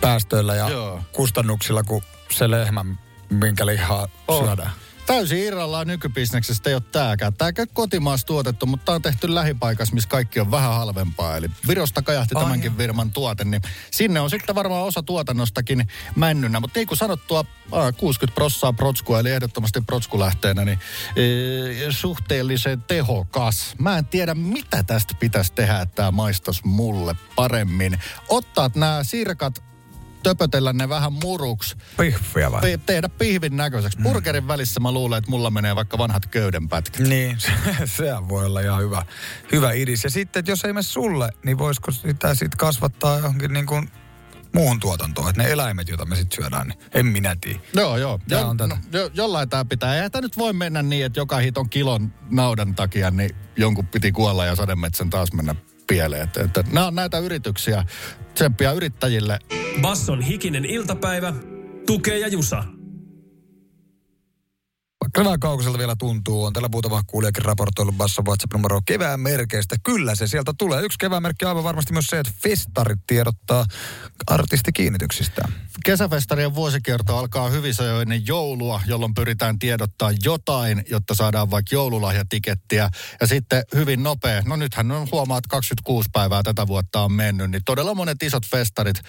[0.00, 1.02] päästöillä ja Joo.
[1.12, 2.84] kustannuksilla kuin se lehmä,
[3.30, 4.44] minkä lihaa Oh.
[4.44, 4.70] syödään.
[5.08, 7.34] Täysin irrallaan nykybisneksestä ei ole tääkään.
[7.34, 11.36] Tää ei ole kotimaassa tuotettu, mutta tää on tehty lähipaikassa, missä kaikki on vähän halvempaa.
[11.36, 12.76] Eli Virosta kajahti Ai tämänkin joo.
[12.76, 16.60] firman tuote, niin sinne on sitten varmaan osa tuotannostakin männynä.
[16.60, 20.78] Mutta niin kuin sanottua, aa, 60 prossaa protskua, eli ehdottomasti protskulähteenä, niin
[21.16, 23.74] ee, suhteellisen tehokas.
[23.78, 27.98] Mä en tiedä, mitä tästä pitäisi tehdä, että tämä maistoisi mulle paremmin.
[28.28, 29.62] Ottaa nämä sirkat,
[30.22, 32.60] töpötellä ne vähän muruksi, Pihviä vai?
[32.60, 33.98] Pe- tehdä pihvin näköiseksi.
[34.02, 37.06] Burgerin välissä mä luulen, että mulla menee vaikka vanhat köydenpätkät.
[37.08, 37.50] Niin, se,
[37.84, 39.02] sehän voi olla ihan hyvä,
[39.52, 40.04] hyvä idis.
[40.04, 43.90] Ja sitten, että jos ei mene sulle, niin voisiko sitä sitten kasvattaa johonkin niin kuin
[44.54, 45.30] muuhun tuotantoon.
[45.30, 47.60] Että ne eläimet, joita me sitten syödään, niin en minä tiedä.
[47.74, 48.20] Joo, joo.
[48.28, 48.74] Tää Jo, on tätä.
[48.92, 49.94] no, jo, jollain tämä pitää.
[49.94, 54.12] Eihän tämä nyt voi mennä niin, että joka hiton kilon naudan takia, niin jonkun piti
[54.12, 55.54] kuolla ja sademetsän taas mennä
[55.88, 56.22] pieleen.
[56.22, 57.84] Että, että nämä on näitä yrityksiä.
[58.34, 59.38] Tsemppiä yrittäjille.
[59.80, 61.32] Basson hikinen iltapäivä,
[61.86, 62.64] tukee ja jusa.
[65.18, 69.76] Vaikka vähän kaukoiselta vielä tuntuu, on tällä muutama kuulijakin raportoillut Basson WhatsApp-numero kevään merkeistä.
[69.84, 70.82] Kyllä se sieltä tulee.
[70.82, 73.64] Yksi kevään merkki aivan varmasti myös se, että festarit tiedottaa
[74.26, 75.42] artistikiinnityksistä.
[75.84, 82.90] Kesäfestarien vuosikierto alkaa hyvissä ennen joulua, jolloin pyritään tiedottaa jotain, jotta saadaan vaikka joululahjatikettiä.
[83.20, 87.62] Ja sitten hyvin nopea, no nythän on huomaat 26 päivää tätä vuotta on mennyt, niin
[87.64, 89.00] todella monet isot festarit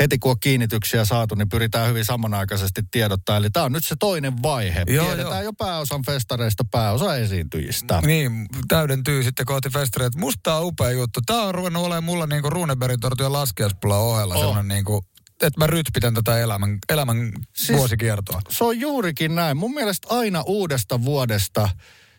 [0.00, 3.36] heti kun on kiinnityksiä saatu, niin pyritään hyvin samanaikaisesti tiedottaa.
[3.36, 4.84] Eli tämä on nyt se toinen vaihe.
[4.88, 5.42] Joo, Tiedetään joo.
[5.42, 8.00] jo pääosan festareista, pääosa esiintyjistä.
[8.06, 10.18] Niin, täydentyy sitten kohti festareita.
[10.18, 11.20] Musta on upea juttu.
[11.26, 14.40] Tämä on ruvennut olemaan mulla niinku Runebergin tortujen laskiaispulla ohella Oh.
[14.40, 15.04] sellainen niinku,
[15.42, 17.78] että mä rytpitän tätä elämän, elämän siis...
[17.78, 18.40] vuosikiertoa.
[18.50, 19.56] Se on juurikin näin.
[19.56, 21.68] Mun mielestä aina uudesta vuodesta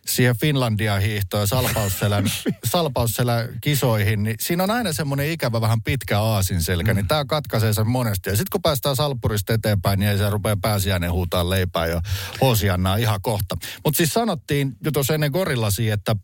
[0.08, 2.26] siihen Finlandia hiihtoon salpausselän,
[2.72, 6.96] salpausselän kisoihin, niin siinä on aina semmoinen ikävä vähän pitkä aasinselkä, mm.
[6.96, 8.30] niin tämä katkaisee sen monesti.
[8.30, 12.02] Ja sitten kun päästään salppurista eteenpäin, niin ei se rupea pääsiäinen huutaa leipää ja
[12.42, 13.58] Hosiannaa ihan kohta.
[13.84, 16.16] Mutta siis sanottiin jo tuossa ennen Gorillasia, että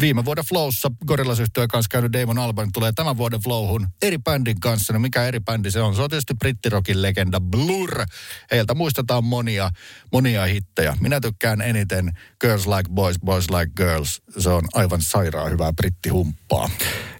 [0.00, 4.92] viime vuoden Flowssa Gorillas-yhtiön kanssa käynyt Damon Albarn tulee tämän vuoden Flowhun eri bändin kanssa.
[4.92, 5.96] No mikä eri bändi se on?
[5.96, 8.06] Se on tietysti brittirokin legenda Blur.
[8.50, 9.70] Heiltä muistetaan monia,
[10.12, 10.96] monia hittejä.
[11.00, 14.22] Minä tykkään eniten Girls Like Boys, Boys Like Girls.
[14.38, 16.70] Se on aivan sairaan hyvää brittihumppaa.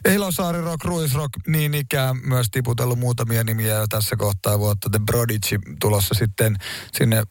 [0.05, 4.91] Eilosaari Rock, Ruis Rock, niin ikään myös tiputellut muutamia nimiä jo tässä kohtaa vuotta.
[4.91, 6.57] The Prodigy tulossa sitten
[6.93, 7.23] sinne,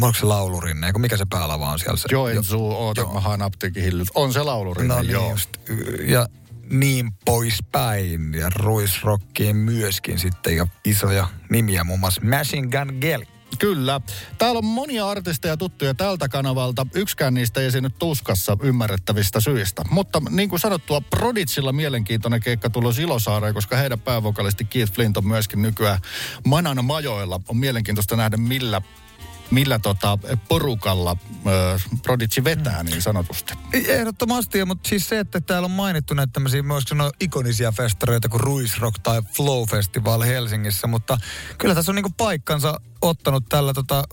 [0.00, 1.96] onko se laulurinne, kun mikä se päälava on siellä?
[1.96, 3.14] Se, Joensuu, oota, joo.
[3.14, 4.08] mä haen apteekin hillyt.
[4.14, 5.30] On se laulurinne, No niin, joo.
[5.30, 5.50] just.
[6.06, 6.26] Ja
[6.70, 8.34] niin poispäin.
[8.34, 13.24] Ja Ruis Rockiin myöskin sitten ja isoja nimiä, muun muassa Machine Gun Kelly.
[13.58, 14.00] Kyllä.
[14.38, 16.86] Täällä on monia artisteja tuttuja tältä kanavalta.
[16.94, 19.82] Yksikään niistä ei esiinny tuskassa ymmärrettävistä syistä.
[19.90, 25.26] Mutta niin kuin sanottua, Proditsilla mielenkiintoinen keikka tulos Ilosaareen, koska heidän päävokalisti Keith Flint on
[25.26, 25.98] myöskin nykyään
[26.46, 27.40] Manan majoilla.
[27.48, 28.82] On mielenkiintoista nähdä, millä
[29.52, 33.54] millä tota porukalla ö, Prodigy vetää niin sanotusti.
[33.72, 36.84] Ehdottomasti, mutta siis se, että täällä on mainittu näitä tämmöisiä myös
[37.20, 41.18] ikonisia festareita kuin Ruis Rock tai Flow Festival Helsingissä, mutta
[41.58, 44.04] kyllä tässä on niinku paikkansa ottanut tällä tota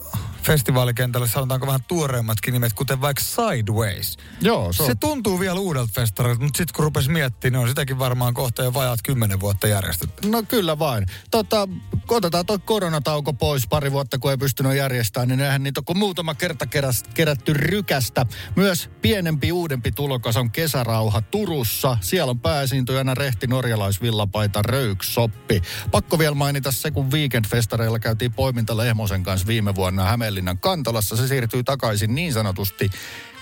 [0.43, 4.17] festivaalikentällä, sanotaanko vähän tuoreemmatkin nimet, kuten vaikka Sideways.
[4.41, 7.69] Joo, se on Se tuntuu vielä uudelta festarilta, mutta sitten kun rupesi miettimään, niin on
[7.69, 10.29] sitäkin varmaan kohta jo vajaat kymmenen vuotta järjestetty.
[10.29, 11.05] No kyllä vain.
[11.31, 11.67] Tota,
[12.09, 15.97] otetaan tuo koronatauko pois pari vuotta, kun ei pystynyt järjestämään, niin eihän niitä on kuin
[15.97, 16.65] muutama kerta
[17.13, 18.25] kerätty rykästä.
[18.55, 21.97] Myös pienempi, uudempi tulokas on Kesärauha Turussa.
[22.01, 25.61] Siellä on pääesiintyjänä rehti norjalaisvillapaita Röyksoppi.
[25.91, 31.15] Pakko vielä mainita se, kun weekendfestareilla käytiin poiminta Lehmosen kanssa viime vuonna Hämeenlinnan Kantolassa.
[31.15, 32.89] Se siirtyy takaisin niin sanotusti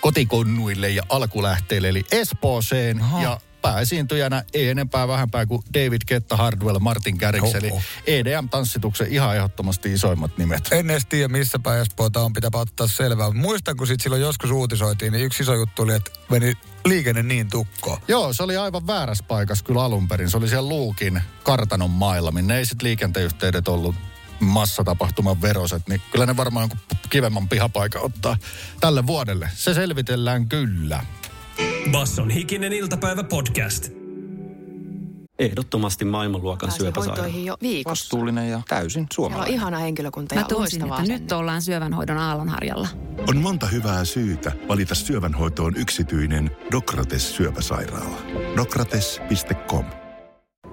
[0.01, 3.01] kotikonnuille ja alkulähteille, eli Espooseen.
[3.01, 3.21] Aha.
[3.21, 7.71] Ja pääesiintyjänä ei enempää vähempää kuin David Ketta Hardwell, Martin Garrix, eli.
[8.07, 10.67] EDM-tanssituksen ihan ehdottomasti isoimmat nimet.
[10.71, 13.31] En edes tiedä, missä päin Espoota on, pitää ottaa selvää.
[13.31, 16.53] Muistan, kun sit silloin joskus uutisoitiin, niin yksi iso juttu oli, että meni
[16.85, 17.97] liikenne niin tukkoon.
[18.07, 20.29] Joo, se oli aivan väärässä paikassa kyllä alun perin.
[20.29, 23.95] Se oli siellä Luukin kartanon mailla, minne ei sitten liikenteyhteydet ollut
[24.39, 28.37] massatapahtuman veroset, niin kyllä ne varmaan jonkun kivemman pihapaikan ottaa
[28.79, 29.49] tälle vuodelle.
[29.55, 31.05] Se selvitellään kyllä.
[31.91, 33.89] Basson hikinen iltapäivä podcast.
[35.39, 37.21] Ehdottomasti maailmanluokan Pääsin syöpäsairaala.
[37.21, 37.89] hoitoihin jo viikossa.
[38.03, 39.53] Vastuullinen ja täysin Siellä on suomalainen.
[39.53, 42.87] ihana henkilökunta Mä ja loistavaa että nyt ollaan syövänhoidon aallonharjalla.
[43.27, 48.17] On monta hyvää syytä valita syövänhoitoon yksityinen Dokrates syöpäsairaala.
[48.57, 49.85] Dokrates.com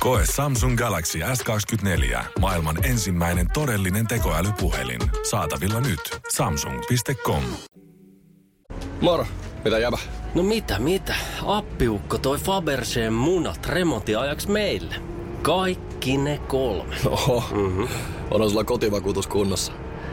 [0.00, 2.18] Koe Samsung Galaxy S24.
[2.38, 5.00] Maailman ensimmäinen todellinen tekoälypuhelin.
[5.30, 6.00] Saatavilla nyt.
[6.32, 7.42] Samsung.com.
[9.00, 9.26] Moro,
[9.64, 9.98] mitä jäbä?
[10.34, 11.14] No mitä, mitä?
[11.46, 14.94] Appiukko toi Faberseen munat remontiajaksi meille.
[15.42, 16.96] Kaikki ne kolme.
[17.06, 17.88] Oho, mm-hmm.
[18.30, 19.72] on sulla kotivakuutus kunnossa.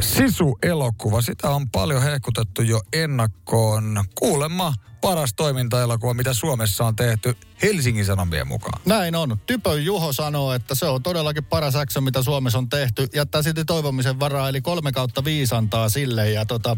[0.00, 4.04] Sisu-elokuva, sitä on paljon hehkutettu jo ennakkoon.
[4.14, 4.74] Kuulemma
[5.04, 8.80] paras toimintaelokuva, mitä Suomessa on tehty Helsingin Sanomien mukaan.
[8.86, 9.38] Näin on.
[9.46, 13.08] Typö Juho sanoo, että se on todellakin paras action, mitä Suomessa on tehty.
[13.14, 16.30] Jättää silti toivomisen varaa, eli kolme kautta viisi antaa sille.
[16.30, 16.76] Ja tota,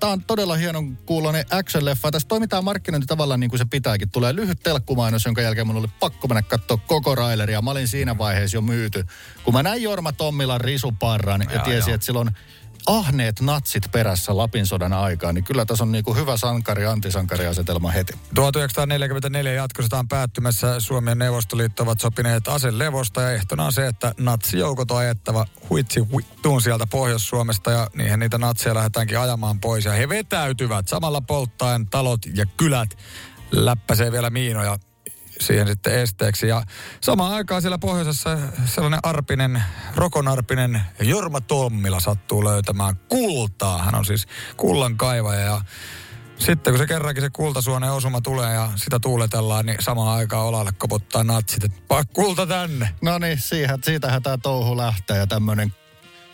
[0.00, 2.10] tämä on todella hienon kuulonen action-leffa.
[2.10, 4.10] Tässä toimitaan markkinointi tavallaan niin kuin se pitääkin.
[4.10, 7.62] Tulee lyhyt telkkumainos, jonka jälkeen mun oli pakko mennä katsoa koko raileria.
[7.62, 9.06] Mä olin siinä vaiheessa jo myyty.
[9.44, 12.30] Kun mä näin Jorma Tommilan risuparran ja, ja tiesin, että silloin
[12.86, 18.12] ahneet natsit perässä Lapin sodan aikaan, niin kyllä tässä on niin kuin hyvä sankari-antisankari-asetelma heti.
[18.34, 20.80] 1944 jatkostetaan päättymässä.
[20.80, 26.00] Suomi ja Neuvostoliitto ovat sopineet aselevosta ja ehtona on se, että natsijoukot on ajettava huitsi
[26.00, 29.84] huittuun sieltä Pohjois-Suomesta ja niihin niitä natseja lähdetäänkin ajamaan pois.
[29.84, 32.98] Ja he vetäytyvät samalla polttaen talot ja kylät.
[33.52, 34.78] Läppäsee vielä miinoja
[35.40, 36.48] siihen sitten esteeksi.
[36.48, 36.62] Ja
[37.00, 39.62] samaan aikaan siellä pohjoisessa sellainen arpinen,
[39.94, 43.82] rokonarpinen Jorma Tommila sattuu löytämään kultaa.
[43.82, 45.60] Hän on siis kullan kaivaja ja
[46.38, 50.72] sitten kun se kerrankin se kultasuonen osuma tulee ja sitä tuuletellaan, niin samaan aikaan olalle
[50.78, 52.90] koputtaa natsit, että kulta tänne.
[53.02, 53.38] No niin,
[53.84, 55.74] siitähän tämä touhu lähtee ja tämmöinen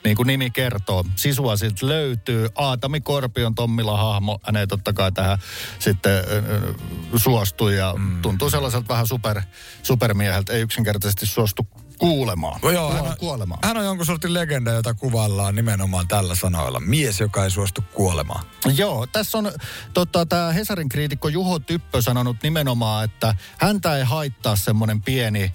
[0.05, 1.05] niin kuin nimi kertoo.
[1.17, 2.49] Sisua siltä löytyy.
[2.55, 5.38] Aatami Korpion Tommila hahmo, hänen totta kai tähän
[5.79, 6.75] sitten äh,
[7.17, 8.23] suostui ja mm.
[8.23, 9.43] tuntuu sellaiselta vähän super,
[9.83, 10.53] supermieheltä.
[10.53, 11.67] Ei yksinkertaisesti suostu
[11.99, 12.61] kuulemaan.
[12.62, 13.61] No joo, hän, on, kuolemaan.
[13.65, 16.81] hän on jonkun sortin legenda, jota kuvaillaan nimenomaan tällä sanoilla.
[16.81, 18.45] Mies, joka ei suostu kuolemaan.
[18.77, 19.53] Joo, tässä on
[19.95, 25.55] tota, tämä Hesarin kriitikko Juho Typpö sanonut nimenomaan, että häntä ei haittaa semmoinen pieni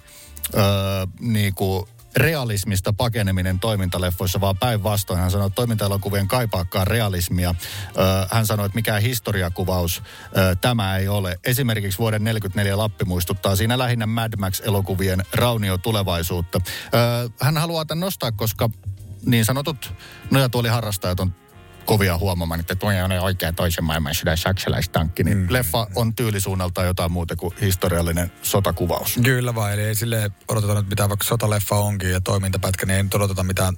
[0.54, 0.62] öö,
[1.20, 7.54] niinku, realismista pakeneminen toimintaleffoissa, vaan päinvastoin hän sanoi, että toimintaelokuvien kaipaakaan realismia.
[8.30, 10.02] hän sanoi, että mikään historiakuvaus
[10.60, 11.38] tämä ei ole.
[11.44, 16.60] Esimerkiksi vuoden 44 Lappi muistuttaa siinä lähinnä Mad Max-elokuvien raunio tulevaisuutta.
[17.40, 18.70] hän haluaa tämän nostaa, koska
[19.26, 19.94] niin sanotut
[20.30, 21.34] nojatuoliharrastajat on
[21.88, 25.46] kovia huomaamaan, että tuo on oikea toisen maailmansodan saksalaistankki, niin mm.
[25.50, 29.18] leffa on tyylisuunnaltaan jotain muuta kuin historiallinen sotakuvaus.
[29.22, 33.02] Kyllä vai, eli ei sille odoteta nyt mitään, vaikka sotaleffa onkin ja toimintapätkä, niin ei
[33.02, 33.76] nyt odoteta mitään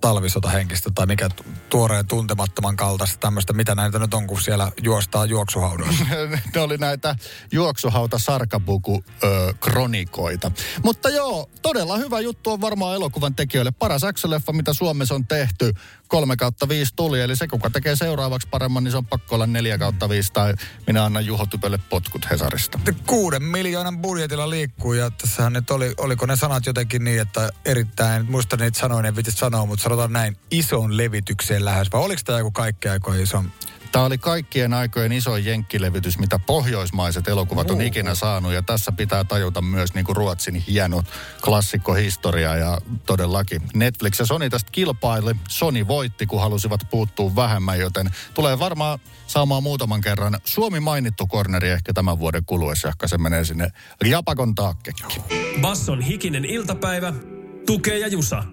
[0.00, 1.28] talvisotahenkistä tai mikä
[1.68, 6.04] tuoreen tuntemattoman kaltaista tämmöistä, mitä näitä nyt on, kun siellä juostaa juoksuhaudoissa.
[6.54, 7.16] ne oli näitä
[7.52, 10.50] juoksuhauta sarkabuku ö, kronikoita.
[10.82, 13.70] Mutta joo, todella hyvä juttu on varmaan elokuvan tekijöille.
[13.70, 15.72] Paras leffa mitä Suomessa on tehty.
[16.08, 19.46] 3 kautta 5 tuli, eli se kuka tekee seuraavaksi paremman, niin se on pakko olla
[19.46, 20.54] 4 kautta 5, tai
[20.86, 22.80] minä annan Juho Typölle potkut Hesarista.
[23.06, 28.30] Kuuden miljoonan budjetilla liikkuu, ja tässähän nyt oli, oliko ne sanat jotenkin niin, että erittäin,
[28.30, 32.50] muista niitä en vitsi sanoa, mutta sanotaan näin, ison levitykseen lähes, vai oliko tämä joku
[32.50, 33.44] kaikkea aikoina iso
[33.94, 38.52] Tämä oli kaikkien aikojen iso jenkkilevitys, mitä pohjoismaiset elokuvat on ikinä saanut.
[38.52, 41.02] Ja tässä pitää tajuta myös niin kuin Ruotsin hieno
[41.44, 42.56] klassikkohistoria.
[42.56, 45.36] Ja todellakin Netflix ja Sony tästä kilpaili.
[45.48, 51.70] Sony voitti, kun halusivat puuttua vähemmän, joten tulee varmaan saamaan muutaman kerran Suomi mainittu korneri
[51.70, 53.68] ehkä tämän vuoden kuluessa, ehkä se menee sinne
[54.04, 55.06] Japakon taakkekin.
[55.60, 57.12] Basson hikinen iltapäivä,
[57.66, 58.44] tukee ja jusa.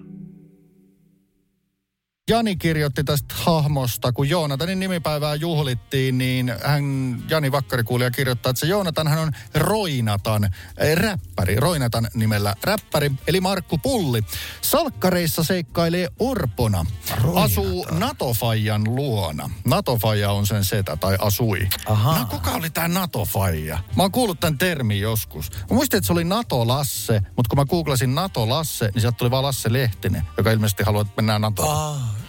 [2.31, 6.83] Jani kirjoitti tästä hahmosta, kun Joonatanin nimipäivää juhlittiin, niin hän,
[7.29, 10.51] Jani Vakkarikuulija kirjoittaa, että se Joonatan hän on Roinatan, äh,
[10.93, 14.21] räppäri, Roinatan nimellä räppäri, eli Markku Pulli.
[14.61, 16.85] Salkkareissa seikkailee orpona.
[17.21, 17.43] Roinatan.
[17.43, 19.49] Asuu Natofajan luona.
[19.65, 21.69] Natofaja on sen setä, tai asui.
[21.85, 22.19] Ahaa.
[22.19, 23.79] No, kuka oli tämä Natofaja?
[23.95, 25.51] Mä oon kuullut tämän termin joskus.
[25.51, 29.43] Mä muistin, että se oli Nato-Lasse, mutta kun mä googlasin Nato-Lasse, niin sieltä tuli vaan
[29.43, 31.77] Lasse Lehtinen, joka ilmeisesti haluaa, että mennään NATOon.
[31.77, 32.20] Ah.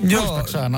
[0.00, 0.68] Muistatko ootko sä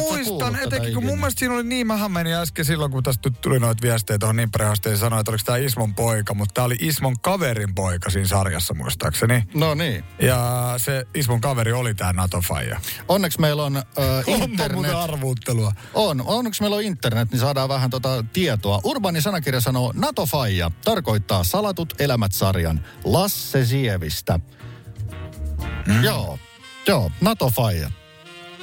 [0.00, 3.58] Muistan etenkin, kun mun mielestä siinä oli niin, mähän menin äsken silloin, kun tästä tuli
[3.58, 7.20] noita viestejä tuohon Nimperehasteen ja sanoin, että oliko tämä Ismon poika, mutta tämä oli Ismon
[7.20, 9.42] kaverin poika siinä sarjassa muistaakseni.
[9.54, 10.04] No niin.
[10.22, 12.80] Ja se Ismon kaveri oli tämä NATO-faija.
[13.08, 14.94] Onneksi meillä on Onpa internet.
[14.94, 15.72] arvuuttelua.
[15.94, 16.22] On.
[16.26, 18.80] Onneksi meillä on internet, niin saadaan vähän tota tietoa.
[18.84, 24.40] Urbani sanakirja sanoo, NATO-faija tarkoittaa Salatut elämät-sarjan Lasse Sievistä.
[25.86, 26.04] Mm.
[26.04, 26.38] Joo.
[26.86, 27.90] Joo, NATO-faija.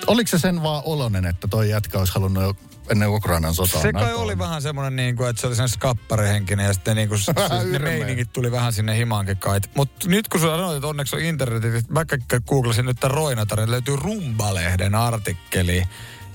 [0.07, 2.55] Oliko se sen vaan olonen, että toi jätkä olisi halunnut jo
[2.89, 6.65] ennen Ukrainan sotaa Se kai oli vähän semmoinen, niin kuin, että se oli sen skapparihenkinen
[6.65, 7.33] ja sitten niin kuin, se,
[7.71, 9.59] ne meiningit tuli vähän sinne himaankin kai.
[9.75, 12.05] Mutta nyt kun sä sanoit, että onneksi on internetit, että mä
[12.47, 15.83] googlasin nyt tämän Roinatarin, niin löytyy Rumba-lehden artikkeli,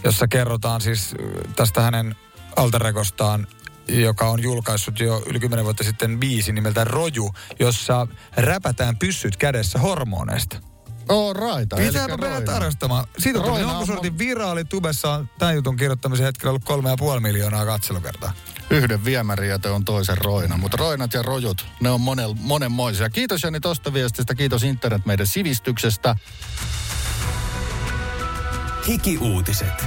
[0.04, 1.14] jossa kerrotaan siis
[1.56, 2.16] tästä hänen
[2.56, 3.46] alteregostaan
[3.88, 9.78] joka on julkaissut jo yli 10 vuotta sitten biisi nimeltä Roju, jossa räpätään pyssyt kädessä
[9.78, 10.73] hormoneista.
[11.08, 11.86] All right.
[11.86, 13.06] Pitääpä mennä tarkastamaan.
[13.18, 14.64] Siitä on jonkun on sortin viraali.
[14.64, 18.32] Tubessa on tämän jutun kirjoittamisen hetkellä ollut kolme ja puoli miljoonaa katselukertaa.
[18.70, 23.10] Yhden viemärijätö on toisen roina, mutta roinat ja rojut, ne on monel, monenmoisia.
[23.10, 26.16] Kiitos Jani tosta viestistä, kiitos internet meidän sivistyksestä.
[28.88, 29.86] Hiki-uutiset.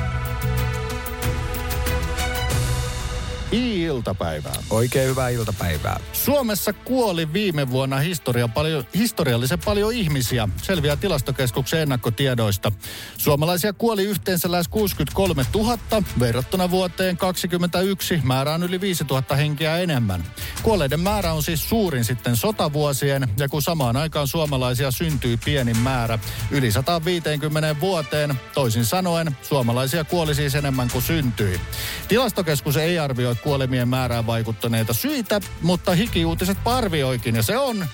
[3.87, 4.63] I-iltapäivää.
[4.69, 5.99] Oikein hyvää iltapäivää.
[6.13, 12.71] Suomessa kuoli viime vuonna historia paljon, historiallisen paljon ihmisiä, selviää tilastokeskuksen ennakkotiedoista.
[13.17, 15.77] Suomalaisia kuoli yhteensä lähes 63 000,
[16.19, 20.23] verrattuna vuoteen 2021 määrä on yli 5 000 henkeä enemmän.
[20.63, 26.19] Kuolleiden määrä on siis suurin sitten sotavuosien, ja kun samaan aikaan suomalaisia syntyy pienin määrä,
[26.51, 31.61] yli 150 vuoteen, toisin sanoen, suomalaisia kuoli siis enemmän kuin syntyi.
[32.07, 33.35] Tilastokeskus ei arvioi
[33.77, 37.85] kuolemien määrään vaikuttaneita syitä, mutta hikiuutiset arvioikin, ja se on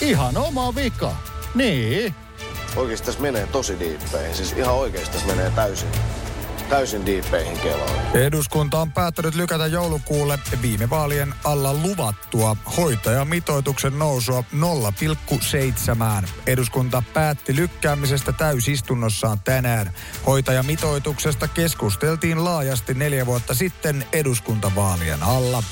[0.00, 1.16] ihan oma vika.
[1.54, 2.14] Niin.
[2.76, 4.34] Oikeasti tässä menee tosi diippeihin.
[4.34, 5.88] Siis ihan oikeasti tässä menee täysin,
[6.66, 7.90] täysin diippeihin keloon.
[8.14, 14.44] Eduskunta on päättänyt lykätä joulukuulle viime vaalien alla luvattua hoitajamitoituksen nousua
[16.22, 16.28] 0,7.
[16.46, 19.92] Eduskunta päätti lykkäämisestä täysistunnossaan tänään.
[20.26, 25.62] Hoitajamitoituksesta keskusteltiin laajasti neljä vuotta sitten eduskuntavaalien alla.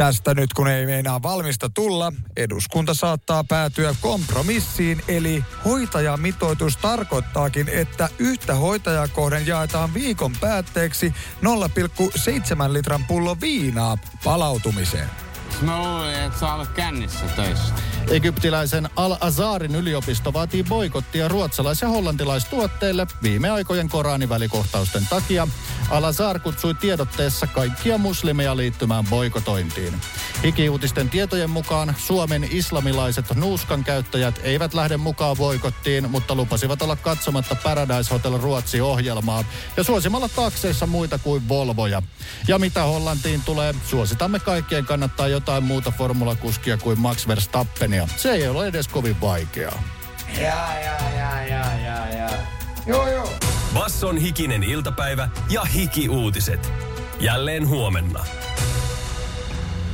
[0.00, 8.08] Tästä nyt kun ei meinaa valmista tulla, eduskunta saattaa päätyä kompromissiin, eli hoitajamitoitus tarkoittaakin, että
[8.18, 15.10] yhtä hoitajaa kohden jaetaan viikon päätteeksi 0,7 litran pullo viinaa palautumiseen.
[15.62, 17.74] Mä luulin, että sä kännissä töissä.
[18.10, 25.48] Egyptiläisen Al-Azarin yliopisto vaatii boikottia ruotsalais- ja hollantilaistuotteille viime aikojen Koranivälikohtausten takia.
[25.90, 29.94] Al-Azar kutsui tiedotteessa kaikkia muslimeja liittymään boikotointiin.
[30.44, 37.54] Hikiuutisten tietojen mukaan Suomen islamilaiset nuuskan käyttäjät eivät lähde mukaan boikottiin, mutta lupasivat olla katsomatta
[37.54, 39.44] Paradise Hotel Ruotsi-ohjelmaa
[39.76, 42.02] ja suosimalla takseissa muita kuin Volvoja.
[42.48, 47.99] Ja mitä Hollantiin tulee, suositamme kaikkien kannattaa jotain muuta formulakuskia kuin Max Verstappenia.
[48.16, 49.82] Se ei ole edes kovin vaikeaa.
[50.36, 50.42] Ja,
[50.84, 52.30] ja, ja, ja, ja, ja.
[52.86, 53.32] Joo, joo.
[53.74, 56.72] Basson hikinen iltapäivä ja hiki-uutiset.
[57.20, 58.24] Jälleen huomenna.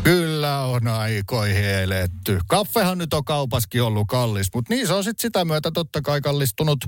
[0.06, 2.38] Kyllä on aikoihin eletty.
[2.46, 6.20] Kaffehan nyt on kaupaskin ollut kallis, mutta niin se on sitten sitä myötä totta kai
[6.20, 6.84] kallistunut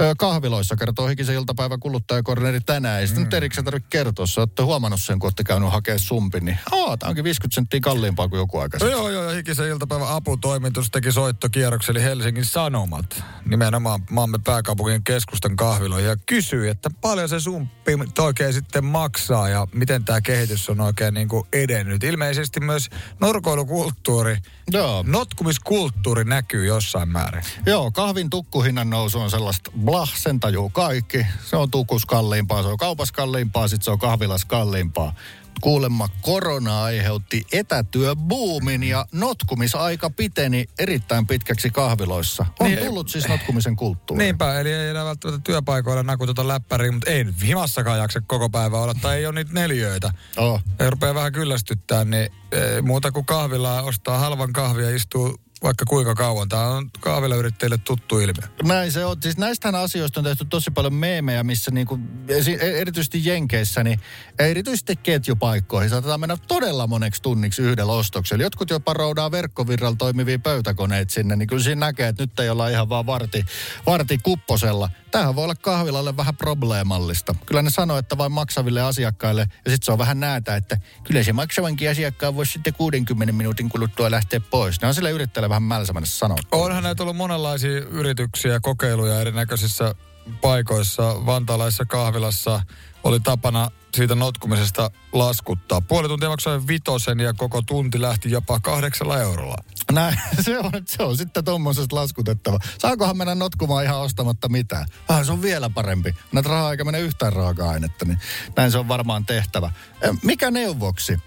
[0.00, 3.00] ö, kahviloissa, kertoo Hikisen iltapäivä kuluttajakorneri tänään.
[3.00, 6.44] Ei sitä nyt erikseen tarvitse kertoa, sä olette huomannut sen, kun olette käynyt hakemaan sumpin,
[6.44, 8.92] niin aa, tää onkin 50 senttiä kalliimpaa kuin joku aika sitten.
[8.92, 16.16] joo, joo, Hikisen iltapäivän aputoimitus teki soittokierrokseli Helsingin Sanomat, nimenomaan maamme pääkaupungin keskustan kahviloihin, ja
[16.26, 21.28] kysyi, että paljon se sumppi oikein sitten maksaa, ja miten tämä kehitys on oikein niin
[21.28, 22.04] kuin edennyt.
[22.04, 22.90] Ilmeisesti myös
[23.20, 24.36] norkoilukulttuuri,
[24.70, 25.04] Joo.
[25.06, 27.42] notkumiskulttuuri näkyy jossain määrin.
[27.66, 31.26] Joo, kahvin tukkuhinnan nousu on sellaista blah, sen tajuu kaikki.
[31.44, 35.14] Se on tukus kalliimpaa, se on kaupas kalliimpaa, sitten se on kahvilas kalliimpaa.
[35.60, 42.46] Kuulemma korona aiheutti etätyöbuumin ja notkumisaika piteni erittäin pitkäksi kahviloissa.
[42.60, 44.24] On Niin, tullut siis notkumisen kulttuuri.
[44.24, 48.78] Niinpä, eli ei enää välttämättä työpaikoilla nakuteta läppäriin, mutta ei nyt himassakaan jaksa koko päivä
[48.78, 50.10] olla, tai ei ole niitä neljöitä.
[50.36, 50.62] Oh.
[50.78, 55.84] Ja rupeaa vähän kyllästyttää, niin ei muuta kuin kahvilaa ostaa halvan kahvia ja istuu vaikka
[55.88, 56.48] kuinka kauan.
[56.48, 58.48] Tämä on kahvilayrittäjille tuttu ilmiö.
[58.62, 59.16] Näin se on.
[59.22, 61.98] Siis näistähän asioista on tehty tosi paljon meemejä, missä niinku,
[62.28, 64.00] esi- erityisesti Jenkeissä, niin
[64.38, 68.42] erityisesti ketjupaikkoihin saatetaan mennä todella moneksi tunniksi yhdellä ostoksella.
[68.42, 72.68] Jotkut jopa roudaa verkkovirralla toimivia pöytäkoneita sinne, niin kyllä siinä näkee, että nyt ei olla
[72.68, 73.44] ihan vaan varti,
[73.86, 74.90] varti kupposella.
[75.10, 77.34] Tämähän voi olla kahvilalle vähän probleemallista.
[77.46, 81.22] Kyllä ne sanoo, että vain maksaville asiakkaille, ja sitten se on vähän näitä, että kyllä
[81.22, 84.80] se maksavankin asiakkaan voisi sitten 60 minuutin kuluttua lähteä pois.
[84.80, 86.36] Ne on sille yrittäjälle vähän mälsämällä sanoa.
[86.52, 89.94] Onhan näitä ollut monenlaisia yrityksiä, kokeiluja erinäköisissä
[90.40, 91.26] paikoissa.
[91.26, 92.62] Vantaalaisessa kahvilassa
[93.08, 95.80] oli tapana siitä notkumisesta laskuttaa.
[95.80, 99.56] Puoli tuntia maksoi vitosen ja koko tunti lähti jopa kahdeksalla eurolla.
[99.92, 102.58] Näin, se on, se on sitten tuommoisesta laskutettava.
[102.78, 104.86] Saakohan mennä notkumaan ihan ostamatta mitään?
[105.08, 106.14] Ah, se on vielä parempi.
[106.32, 108.18] Näitä rahaa eikä mene yhtään raaka-ainetta, niin
[108.56, 109.72] näin se on varmaan tehtävä.
[110.02, 111.18] Eh, Mikä neuvoksi?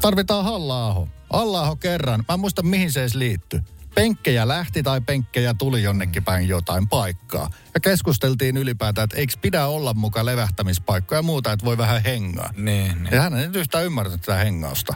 [0.00, 2.24] Tarvitaan halla halla kerran.
[2.28, 3.60] Mä en muista mihin se edes liittyy.
[3.96, 7.50] Penkkejä lähti tai penkkejä tuli jonnekin päin jotain paikkaa.
[7.74, 12.50] Ja keskusteltiin ylipäätään, että eikö pidä olla mukaan levähtämispaikkoja ja muuta, että voi vähän hengaa.
[12.56, 13.08] Niin, niin.
[13.12, 14.94] Ja hän ei nyt yhtään ymmärtänyt tätä hengausta.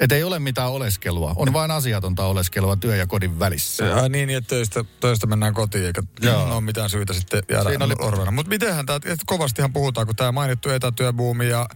[0.00, 1.32] Että ei ole mitään oleskelua.
[1.36, 3.84] On vain asiatonta oleskelua työ ja kodin välissä.
[3.84, 6.52] Ja, niin, että töistä, töistä mennään kotiin, eikä Joo.
[6.56, 8.30] ole mitään syytä sitten jäädä Siinä oli- orvana.
[8.30, 11.66] Mutta mitenhän tämä, kovastihan puhutaan, kun tämä mainittu etätyöbuumi ja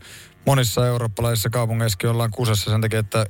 [0.47, 3.27] monissa eurooppalaisissa kaupungeissakin ollaan kusessa sen takia, että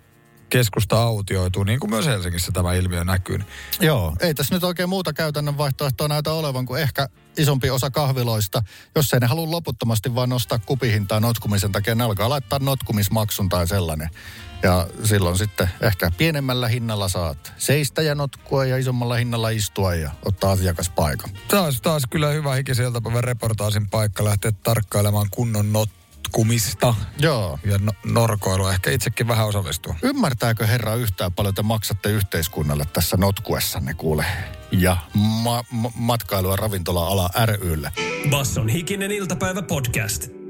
[0.52, 3.38] keskusta autioituu, niin kuin myös Helsingissä tämä ilmiö näkyy.
[3.38, 3.46] Niin
[3.80, 8.62] Joo, ei tässä nyt oikein muuta käytännön vaihtoehtoa näytä olevan kuin ehkä isompi osa kahviloista.
[8.94, 13.66] Jos ei ne halua loputtomasti vaan nostaa kupihintaa notkumisen takia, ne alkaa laittaa notkumismaksun tai
[13.66, 14.10] sellainen.
[14.62, 20.10] Ja silloin sitten ehkä pienemmällä hinnalla saat seistä ja notkua ja isommalla hinnalla istua ja
[20.24, 21.30] ottaa asiakaspaikan.
[21.48, 25.72] Taas, taas kyllä hyvä hikisen iltapäivän reportaasin paikka lähteä tarkkailemaan kunnon
[26.26, 27.58] notkumista Joo.
[27.64, 28.72] ja no, norkoilua.
[28.72, 29.94] Ehkä itsekin vähän osallistua.
[30.02, 34.24] Ymmärtääkö herra yhtään paljon te maksatte yhteiskunnalle tässä notkuessanne kuule?
[34.72, 37.92] Ja ma- ma- matkailu- ja ravintola-ala rylle.
[38.30, 40.41] Basson hikinen iltapäivä podcast.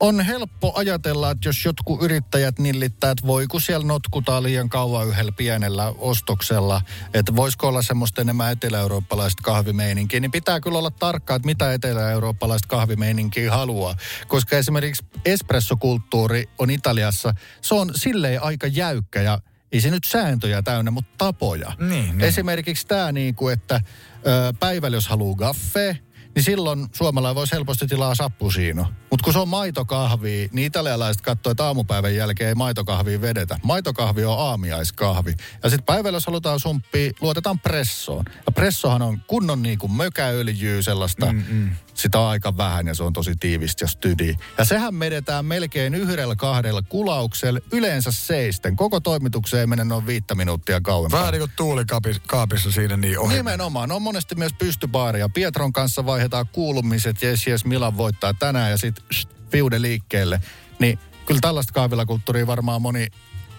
[0.00, 5.08] On helppo ajatella, että jos jotkut yrittäjät nillittää, että voi kun siellä notkutaan liian kauan
[5.08, 6.82] yhdellä pienellä ostoksella,
[7.14, 12.68] että voisiko olla semmoista enemmän etelä-eurooppalaista kahvimeininkiä, niin pitää kyllä olla tarkkaa, että mitä etelä-eurooppalaista
[12.68, 13.96] kahvimeininkiä haluaa.
[14.28, 19.40] Koska esimerkiksi espressokulttuuri on Italiassa, se on silleen aika jäykkä ja
[19.72, 21.72] ei se nyt sääntöjä täynnä, mutta tapoja.
[21.78, 22.20] Niin, niin.
[22.20, 23.80] Esimerkiksi tämä niin kuin, että
[24.26, 25.94] ö, päivällä jos haluaa gaffea,
[26.34, 28.86] niin silloin suomalainen voisi helposti tilaa sappusiino.
[29.10, 33.58] Mutta kun se on maitokahvi, niin italialaiset katsoo, että aamupäivän jälkeen ei maitokahvia vedetä.
[33.62, 35.34] Maitokahvi on aamiaiskahvi.
[35.62, 38.24] Ja sitten päivällä, jos halutaan sumppia, luotetaan pressoon.
[38.46, 41.32] Ja pressohan on kunnon niin kuin mökäöljyä sellaista.
[41.32, 41.70] Mm-mm.
[41.94, 44.34] Sitä on aika vähän ja se on tosi tiivistä ja stydi.
[44.58, 48.76] Ja sehän medetään melkein yhdellä kahdella kulauksella, yleensä seisten.
[48.76, 51.20] Koko toimitukseen ei mene noin viittä minuuttia kauempaa.
[51.20, 53.34] Vähän niin kuin tuulikaapissa siinä niin ohi.
[53.34, 53.92] Nimenomaan.
[53.92, 55.28] On monesti myös pystybaaria.
[55.28, 57.22] Pietron kanssa vaihdetaan kuulumiset.
[57.22, 59.04] Jes, jes, Milan voittaa tänään ja sitten
[59.50, 60.40] fiude liikkeelle.
[60.78, 63.06] Niin kyllä tällaista kahvilakulttuuria varmaan moni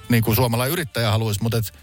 [0.10, 1.74] niin kuin suomalainen yrittäjä haluaisi, mutta et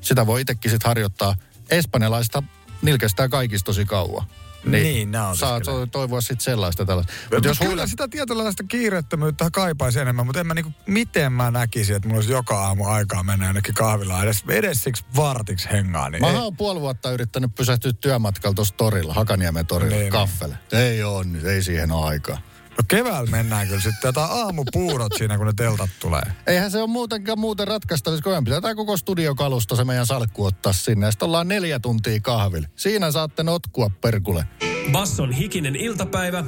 [0.00, 1.34] sitä voi itsekin sitten harjoittaa.
[1.70, 2.42] Espanjalaista
[2.82, 4.26] nilkestää kaikista tosi kauan.
[4.66, 7.12] Niin, nää Saa to- toivoa sitten sellaista tällaista.
[7.22, 11.50] Mutta Mutta jos kyllä sitä tietynlaista kiirettömyyttä kaipaisi enemmän, mutta en mä niinku, miten mä
[11.50, 16.10] näkisin, että mulla olisi joka aamu aikaa mennä jonnekin kahvilaan edes, edes siksi vartiksi hengaa.
[16.10, 20.56] Niin Mä ei, oon puoli vuotta yrittänyt pysähtyä työmatkalla tuossa torilla, Hakaniemen torilla, Niin, niin,
[20.72, 20.82] niin.
[20.82, 22.38] Ei oo nyt, ei siihen ole aikaa.
[22.78, 26.22] No keväällä mennään kyllä sitten jotain aamupuurot siinä, kun ne teltat tulee.
[26.46, 30.44] Eihän se ole muutenkaan muuten ratkaistavissa, kun meidän pitää tämä koko studiokalusto, se meidän salkku
[30.44, 31.06] ottaa sinne.
[31.06, 32.68] Ja sitten ollaan neljä tuntia kahvilla.
[32.76, 34.46] Siinä saatte notkua perkule.
[34.92, 36.44] Basson hikinen iltapäivä.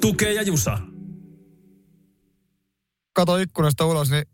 [0.00, 0.78] Tukee ja Jusa.
[3.12, 4.24] Kato ikkunasta ulos, niin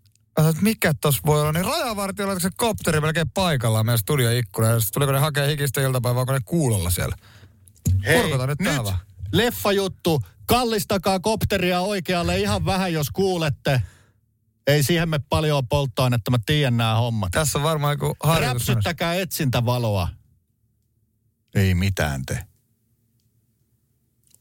[0.49, 4.69] että mikä tos voi olla, niin se kopteri melkein paikallaan meidän studioikkuna.
[4.69, 7.17] Ja sitten tuliko ne hakea hikistä iltapäivää, onko ne kuulolla siellä?
[8.13, 8.99] Porkota nyt, tää vaan.
[9.37, 10.21] Leffajuttu.
[10.47, 13.83] Kallistakaa kopteria oikealle ihan vähän, jos kuulette.
[14.67, 17.31] Ei siihen me paljon polttoainetta, mä tiedän nämä hommat.
[17.33, 18.69] Tässä on varmaan joku harjoitus.
[18.69, 20.09] Räpsyttäkää etsintävaloa.
[21.55, 22.47] Ei mitään te.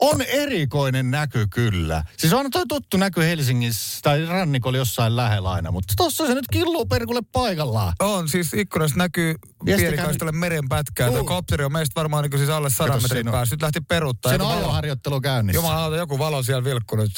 [0.04, 2.04] On erikoinen näky kyllä.
[2.18, 6.45] Siis on toi tuttu näky Helsingissä tai rannikolla jossain lähellä aina, mutta tossa se nyt
[6.51, 7.93] killuu perkulle paikallaan.
[7.99, 9.36] On, siis ikkunasta näkyy
[9.66, 11.08] Viestikää pienikaistalle meren pätkää.
[11.08, 11.26] Tuo Juu.
[11.26, 13.56] kopteri on meistä varmaan niin siis alle 100 Kato, metrin on- päässä.
[13.56, 14.30] Nyt lähti peruuttaa.
[14.32, 15.58] Siinä on ajoharjoittelu käynnissä.
[15.58, 17.12] Jumalauta, joku valo siellä vilkkunut.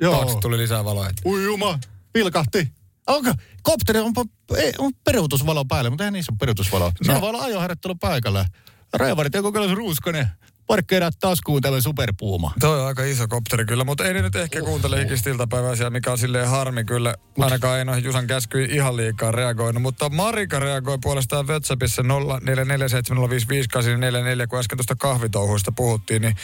[0.00, 0.16] Joo.
[0.16, 1.08] Taakse tuli lisää valoa.
[1.24, 1.78] Ui juma,
[2.14, 2.72] vilkahti.
[3.06, 3.30] Onko?
[3.62, 4.12] Kopteri on,
[4.78, 6.92] on peruutusvalo päällä, mutta eihän niissä ole peruutusvalo.
[7.02, 8.44] Siinä voi olla ajoharjoittelu paikalla.
[8.92, 10.28] Rajavarit joku kyllä ruuskonen
[10.66, 12.52] Parkkeeraa taskuun tämmöinen superpuuma.
[12.60, 16.12] Toi on aika iso kopteri kyllä, mutta ei ne nyt ehkä kuuntele hikistä iltapäiväisiä, mikä
[16.12, 17.14] on silleen harmi kyllä.
[17.38, 22.06] Ainakaan ei noihin Jusan käskyi ihan liikaa reagoinut, mutta Marika reagoi puolestaan WhatsAppissa 0447055844,
[24.48, 26.36] kun äsken tuosta kahvitouhuista puhuttiin, niin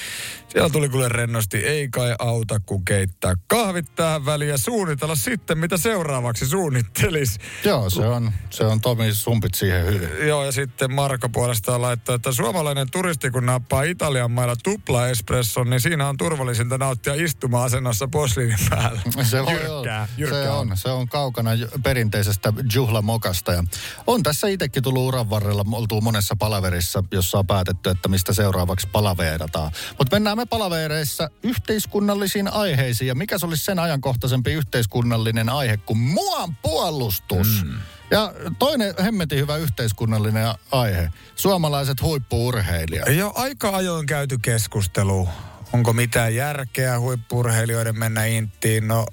[0.48, 5.58] siellä tuli kyllä rennosti, ei kai auta kun keittää kahvit tähän väliin ja suunnitella sitten,
[5.58, 7.38] mitä seuraavaksi suunnittelis.
[7.64, 10.08] Joo, se on, se on Tomi sumpit siihen hyvin.
[10.28, 15.70] Joo, ja sitten Marko puolestaan laittoi, että suomalainen turisti kun nappaa Italian mailla tupla espresson,
[15.70, 19.00] niin siinä on turvallisinta nauttia istuma-asennossa posliinin päällä.
[19.22, 20.76] Se, voi jyrkkää, jyrkkää se on.
[20.76, 21.50] Se on kaukana
[21.82, 23.52] perinteisestä juhlamokasta.
[23.52, 23.64] Ja
[24.06, 28.88] on tässä itsekin tullut uran varrella, oltu monessa palaverissa, jossa on päätetty, että mistä seuraavaksi
[28.92, 29.72] palaveerataan.
[29.98, 33.08] Mutta mennään me palavereissa yhteiskunnallisiin aiheisiin.
[33.08, 37.64] Ja mikä se olisi sen ajankohtaisempi yhteiskunnallinen aihe kuin muan puolustus?
[37.64, 37.78] Mm.
[38.11, 41.11] Ja toinen hemmetin hyvä yhteiskunnallinen aihe.
[41.36, 43.08] Suomalaiset huippuurheilijat.
[43.08, 45.28] Ei ole aika ajoin käyty keskustelu.
[45.72, 48.88] Onko mitään järkeä huippurheilijoiden mennä inttiin?
[48.88, 49.06] No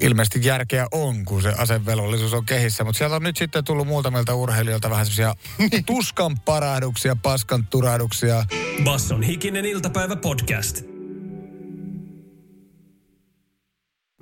[0.00, 2.84] ilmeisesti järkeä on, kun se asevelvollisuus on kehissä.
[2.84, 5.34] Mutta sieltä on nyt sitten tullut muutamilta urheilijoilta vähän semmoisia
[5.86, 8.44] tuskan parahduksia, paskan turahduksia.
[8.84, 10.93] Basson hikinen iltapäivä podcast.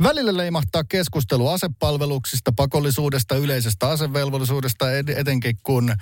[0.02, 4.86] Välillä leimahtaa keskustelu asepalveluksista, pakollisuudesta, yleisestä asevelvollisuudesta,
[5.16, 5.94] etenkin kun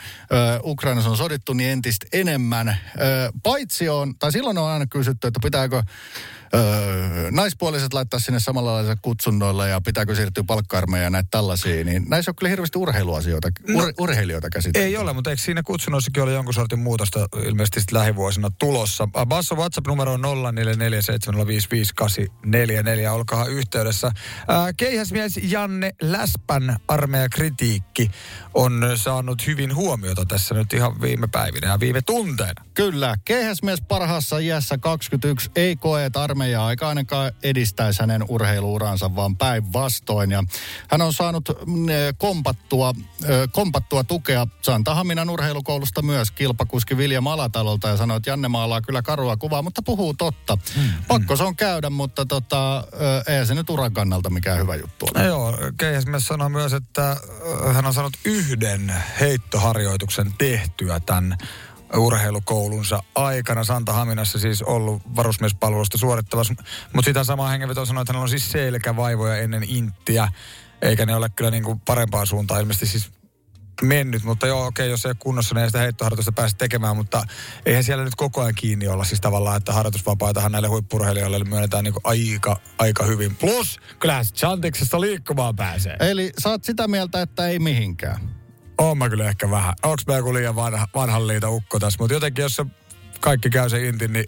[0.65, 2.77] Ukrainassa on sodittu, niin entistä enemmän.
[3.43, 5.83] Paitsi on, tai silloin on aina kysytty, että pitääkö
[6.55, 6.59] ö,
[7.31, 12.35] naispuoliset laittaa sinne samanlaisille kutsunnoilla ja pitääkö siirtyä palkka ja näitä tällaisia, niin näissä on
[12.35, 14.87] kyllä hirveästi urheiluasioita, ur, No, urheilijoita käsitelty.
[14.87, 19.09] Ei ole, mutta eikö siinä kutsunnoissakin ole jonkun sortin muutosta ilmeisesti sitten lähivuosina tulossa?
[19.27, 20.29] Basso WhatsApp-numero on 0447055844.
[23.11, 24.13] Olkaa yhteydessä.
[24.49, 28.11] Ää, keihäsmies Janne Läspän armeijakritiikki
[28.55, 32.65] on saanut hyvin huomiota tässä nyt ihan viime päivinä ja viime tunteina.
[32.75, 33.17] Kyllä.
[33.25, 40.31] Keihäsmies parhaassa iässä 21 ei koe, että armeija aika ainakaan edistäisi hänen urheiluuransa, vaan päinvastoin.
[40.31, 40.45] Ja
[40.91, 42.95] hän on saanut mm, eh, kompattua,
[43.29, 49.03] ö, kompattua tukea Santahaminan urheilukoulusta myös kilpakuski Vilja Malatalolta ja sanoi, että Janne maalaa kyllä
[49.03, 50.59] karua kuvaa, mutta puhuu totta.
[50.77, 52.83] Mm, Pakko se on käydä, mutta tota, ö,
[53.27, 55.23] ei se nyt uran kannalta mikään hyvä juttu ole.
[55.23, 57.17] No joo, keihäsmies sanoi myös, että
[57.73, 61.39] hän on saanut yhden heittoharjoituksen tehtyä tämän
[61.97, 63.65] urheilukoulunsa aikana.
[63.65, 66.55] Santa Haminassa siis ollut varusmiespalvelusta suorittavassa.
[66.93, 70.29] Mutta sitä samaa hengenvetoa sanoi, että hänellä on siis selkävaivoja ennen inttiä.
[70.83, 73.13] Eikä ne ole kyllä niin kuin parempaan suuntaan ilmeisesti siis
[73.83, 74.25] mennyt.
[74.25, 76.97] Mutta joo, okei, jos ei ole kunnossa, niin ei sitä heittoharjoitusta pääse tekemään.
[76.97, 77.23] Mutta
[77.67, 81.95] eihän siellä nyt koko ajan kiinni olla siis tavallaan, että harjoitusvapaitahan näille huippurheilijoille myönnetään niin
[82.05, 83.37] aika, aika hyvin.
[83.37, 85.97] Plus, kyllähän se Chantiksesta liikkumaan pääsee.
[86.01, 88.40] Eli oot sitä mieltä, että ei mihinkään.
[88.81, 89.75] Oon mä kyllä ehkä vähän.
[89.83, 91.97] Onks mä joku liian vanha, vanhan liita ukko tässä?
[92.01, 92.67] Mutta jotenkin, jos se
[93.21, 94.27] kaikki käy se intin, niin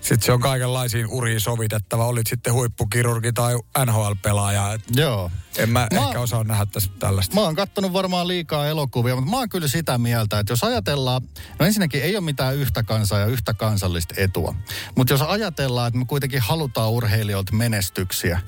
[0.00, 2.06] sitten se on kaikenlaisiin uriin sovitettava.
[2.06, 3.54] Olit sitten huippukirurgi tai
[3.86, 4.78] NHL-pelaaja.
[4.96, 5.30] Joo.
[5.58, 7.34] En mä, Mä- ehkä osaa nähdä tässä tällaista.
[7.34, 11.22] Mä oon kattonut varmaan liikaa elokuvia, mutta mä oon kyllä sitä mieltä, että jos ajatellaan,
[11.58, 14.54] no ensinnäkin ei ole mitään yhtä kansaa ja yhtä kansallista etua.
[14.96, 18.40] Mutta jos ajatellaan, että me kuitenkin halutaan urheilijoilta menestyksiä,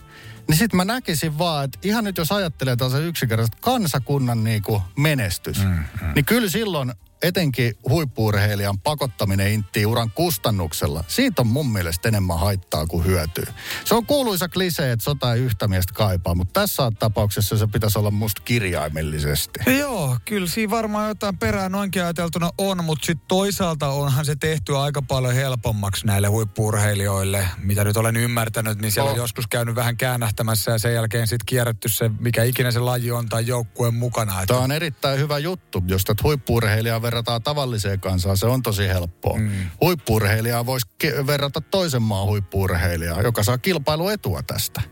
[0.48, 5.64] niin sitten mä näkisin vaan, että ihan nyt jos ajattelee tällaisen yksinkertaisesti kansakunnan niinku menestys,
[5.64, 6.12] mm, mm.
[6.14, 6.92] niin kyllä silloin
[7.22, 13.52] etenkin huippuurheilijan pakottaminen inttiin uran kustannuksella, siitä on mun mielestä enemmän haittaa kuin hyötyä.
[13.84, 17.98] Se on kuuluisa klisee, että sota ei yhtä miestä kaipaa, mutta tässä tapauksessa se pitäisi
[17.98, 19.60] olla musta kirjaimellisesti.
[19.78, 24.76] Joo, kyllä siinä varmaan jotain perää noinkin ajateltuna on, mutta sitten toisaalta onhan se tehty
[24.76, 27.48] aika paljon helpommaksi näille huippuurheilijoille.
[27.58, 29.16] Mitä nyt olen ymmärtänyt, niin siellä on Oh.
[29.18, 33.28] joskus käynyt vähän käännähtämässä ja sen jälkeen sitten kierretty se, mikä ikinä se laji on
[33.28, 34.46] tai joukkueen mukana.
[34.46, 39.38] Tämä on erittäin hyvä juttu, jos tätä huippuurheilijaa verrataan tavalliseen kansaan, se on tosi helppoa.
[39.38, 39.50] Mm.
[39.80, 44.82] Huippuurheilijaa voisi ke- verrata toisen maan huippuurheilijaa, joka saa kilpailuetua tästä.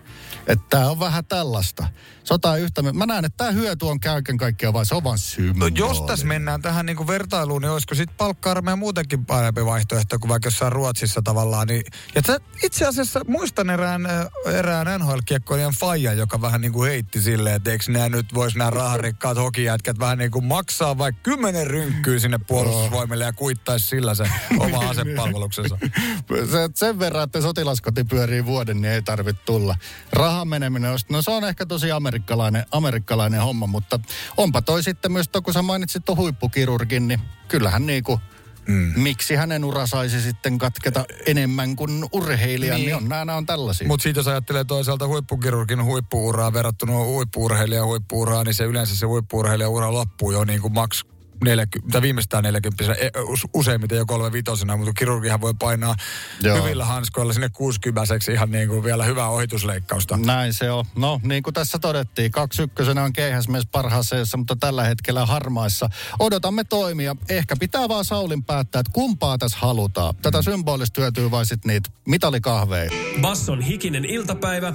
[0.51, 1.87] Että tämä on vähän tällaista.
[2.25, 2.83] Sota yhtä...
[2.83, 5.73] Mä näen, että tämä hyöty on kaiken kaikkiaan vai se on vaan No symboli.
[5.75, 10.47] jos tässä mennään tähän niin vertailuun, niin olisiko sitten palkka muutenkin parempi vaihtoehto kuin vaikka
[10.47, 11.67] jossain Ruotsissa tavallaan.
[11.69, 11.83] Niin,
[12.15, 14.03] ja sä, itse asiassa muistan erään,
[14.55, 18.71] erään NHL-kiekkoilijan Faija, joka vähän niin kuin heitti silleen, että eikö nämä nyt voisi nämä
[18.71, 24.25] raharikkaat hokijätkät vähän niin kuin maksaa vaikka kymmenen rynkkyä sinne puolustusvoimille ja kuittaisi sillä se
[24.59, 25.79] oma asepalveluksensa.
[26.51, 29.77] se, sen verran, että sotilaskoti pyörii vuoden, niin ei tarvitse tulla.
[30.41, 34.01] Rahan meneminen, on- no se on ehkä tosi amerikkalainen, amerikkalainen homma, mutta
[34.37, 38.21] onpa toi sitten myös, kun sä mainitsit tuon huippukirurgin, niin kyllähän niinku,
[38.69, 38.93] mm.
[38.97, 42.87] miksi hänen ura saisi sitten katketa enemmän kuin urheilijan, niin, Niin.
[42.87, 43.87] niin on, nämä, nämä on tällaisia.
[43.89, 49.71] Mutta siitä jos ajattelee toisaalta huippukirurgin huippuuraa verrattuna huippuurheilijan huippuuraa, niin se yleensä se huippuurheilijan
[49.71, 51.05] ura loppuu jo niin kuin maks
[51.45, 55.95] 40, tai viimeistään 40, e- us- useimmiten jo 35 mutta kirurgihan voi painaa
[56.43, 56.63] Joo.
[56.63, 60.17] hyvillä hanskoilla sinne 60 ihan niin kuin vielä hyvää ohitusleikkausta.
[60.17, 60.85] Näin se on.
[60.97, 65.89] No, niin kuin tässä todettiin, kaksi ykkösenä on keihäsmies parhaassa ajassa, mutta tällä hetkellä harmaissa.
[66.19, 67.17] Odotamme toimia.
[67.29, 70.15] Ehkä pitää vaan Saulin päättää, että kumpaa tässä halutaan.
[70.23, 72.91] Tätä symbolista hyötyy vai sitten niitä mitalikahveja.
[73.21, 74.73] Basson hikinen iltapäivä.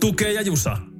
[0.00, 0.93] Tukee ja Jusa.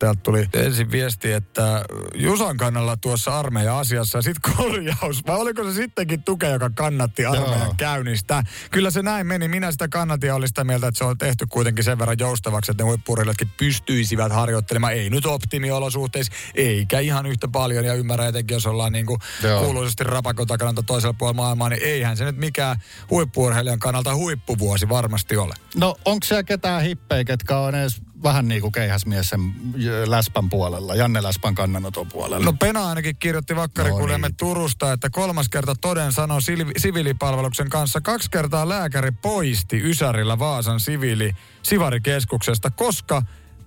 [0.00, 1.84] Täältä tuli ensin viesti, että
[2.14, 5.26] Jusan kannalla tuossa armeija-asiassa ja sitten korjaus.
[5.26, 7.74] Vai oliko se sittenkin tukea, joka kannatti armeijan Joo.
[7.76, 8.42] käynnistä?
[8.70, 9.48] Kyllä se näin meni.
[9.48, 12.70] Minä sitä kannatin ja olin sitä mieltä, että se on tehty kuitenkin sen verran joustavaksi,
[12.70, 14.92] että ne huippurilatkin pystyisivät harjoittelemaan.
[14.92, 17.84] Ei nyt optimiolosuhteissa, eikä ihan yhtä paljon.
[17.84, 19.18] Ja ymmärrän etenkin, jos ollaan niin kuin
[19.58, 22.76] kuuluisesti rapakon takana toisella puolella maailmaa, niin eihän se nyt mikään
[23.10, 25.54] huippuurheilijan kannalta huippuvuosi varmasti ole.
[25.76, 29.40] No, onko siellä ketään hippejä, ketkä on edes vähän niin kuin keihäsmies sen
[30.06, 32.44] läspän puolella, Janne Läspän kannanoton puolella?
[32.44, 34.36] No Pena ainakin kirjoitti vakkarikuljamme No niin.
[34.36, 38.00] Turusta, että kolmas kerta toden sanoi sil- siviilipalveluksen kanssa.
[38.00, 43.22] Kaksi kertaa lääkäri poisti Ysärillä Vaasan siviili Sivarikeskuksesta, koska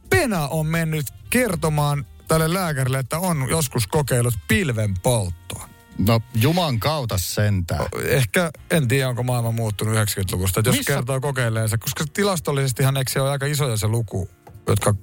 [0.09, 5.69] Pena on mennyt kertomaan tälle lääkärille, että on joskus kokeillut pilven polttoa.
[5.97, 7.85] No, juman kautta sentään.
[8.05, 13.11] Ehkä, en tiedä onko maailma muuttunut 90-luvusta, että jos Missä- kertoo kokeileensa, koska tilastollisestihan eikö
[13.11, 14.29] se ole aika isoja se luku,
[14.67, 14.93] jotka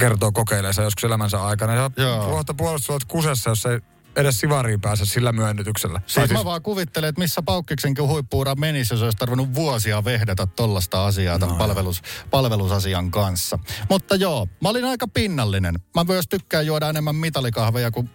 [0.00, 1.74] kertoo kokeileensa joskus elämänsä aikana.
[1.74, 2.30] Ja Joo.
[2.30, 3.80] kohta puolustusvoimat kusessa, jos ei
[4.16, 6.00] edes sivariin pääse sillä myönnytyksellä.
[6.00, 10.46] Tai Siis mä vaan kuvittelen, että missä Paukkiksenkin huippuura menisi, jos olisi tarvinnut vuosia vehdata
[10.46, 13.58] tollasta asiaa tämän palvelus, palvelusasian kanssa.
[13.90, 15.74] Mutta joo, mä olin aika pinnallinen.
[15.94, 18.10] Mä myös tykkään juoda enemmän mitalikahveja kuin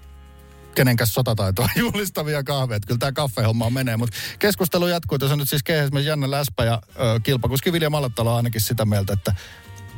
[0.76, 2.80] kenenkäs sotataitoa juhlistavia kahveja.
[2.88, 5.18] Kyllä tämä kaffehomma menee, mutta keskustelu jatkuu.
[5.18, 9.14] Tässä on nyt siis keihäsmies Janne Läspä ja ö, kilpakuski Vilja Malattalo ainakin sitä mieltä,
[9.14, 9.36] että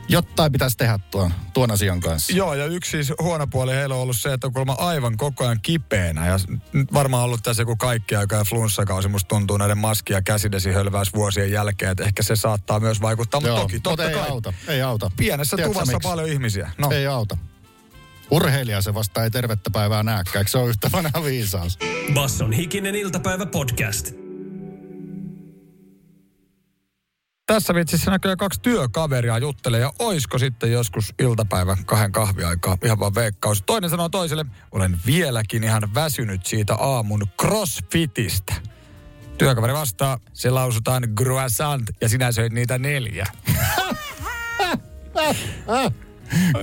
[0.10, 2.34] jotain pitäisi tehdä tuon, tuon asian kanssa.
[2.34, 5.44] Joo, ja yksi siis huono puoli heillä on ollut se, että on kuulemma aivan koko
[5.44, 6.28] ajan kipeänä.
[6.28, 6.40] Ja
[6.74, 9.08] nyt varmaan ollut tässä joku kaikki aika ja flunssakausi.
[9.08, 13.42] Musta tuntuu näiden maski- ja käsidesihölväys vuosien jälkeen, että ehkä se saattaa myös vaikuttaa.
[13.42, 14.30] Mutta toki, totta mutta ei kai.
[14.30, 15.12] auta, ei auta.
[15.18, 16.10] Pienessä Tiedätkö tuvassa miksi?
[16.10, 16.72] paljon ihmisiä.
[16.78, 16.92] No.
[16.92, 17.38] Ei auta.
[18.32, 21.78] Urheilija se vasta ei tervettä päivää näkään, eikö se on yhtä vanha viisaus?
[22.14, 24.12] Basson hikinen iltapäivä podcast.
[27.50, 33.16] Tässä vitsissä näköjään kaksi työkaveria juttelee ja oisko sitten joskus iltapäivän kahden kahviaikaa ihan vaan
[33.16, 33.64] veikkaus.
[33.66, 38.54] Toinen sanoo toiselle, olen vieläkin ihan väsynyt siitä aamun crossfitistä.
[39.38, 43.26] Työkaveri vastaa, se lausutaan croissant ja sinä söit niitä neljä.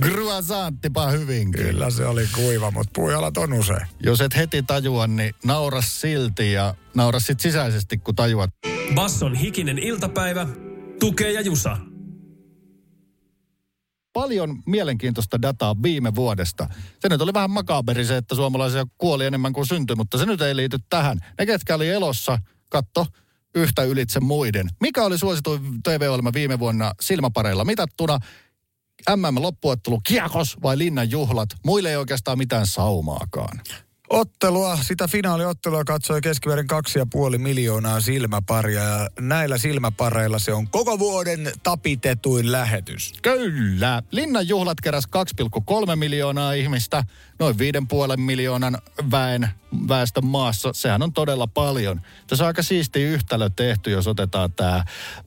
[0.01, 1.71] Gruasanttipa hyvin kyllä.
[1.71, 3.87] Kyllä se oli kuiva, mutta puujalat on usein.
[4.03, 8.49] Jos et heti tajua, niin naura silti ja naura sit sisäisesti, kun tajuat.
[8.95, 10.47] Basson hikinen iltapäivä.
[10.99, 11.77] Tukee ja Jusa.
[14.13, 16.69] Paljon mielenkiintoista dataa viime vuodesta.
[16.99, 20.41] Se nyt oli vähän makaberi se, että suomalaisia kuoli enemmän kuin syntyi, mutta se nyt
[20.41, 21.19] ei liity tähän.
[21.39, 22.39] Ne, ketkä oli elossa,
[22.69, 23.05] katto,
[23.55, 24.67] yhtä ylitse muiden.
[24.81, 28.19] Mikä oli suosituin TV-ohjelma viime vuonna silmäpareilla mitattuna?
[29.15, 31.49] MM-loppuottelu Kiekos vai Linnan juhlat?
[31.65, 33.61] Muille ei oikeastaan mitään saumaakaan.
[34.09, 36.19] Ottelua, sitä finaaliottelua katsoi
[36.95, 43.13] ja puoli miljoonaa silmäparia ja näillä silmäpareilla se on koko vuoden tapitetuin lähetys.
[43.21, 44.03] Kyllä.
[44.11, 45.07] Linnan juhlat keräs
[45.89, 47.03] 2,3 miljoonaa ihmistä,
[47.39, 48.77] noin 5,5 miljoonan
[49.11, 49.49] väen
[49.87, 50.73] väestön maassa.
[50.73, 52.01] Sehän on todella paljon.
[52.27, 54.51] Tässä on aika siisti yhtälö tehty, jos otetaan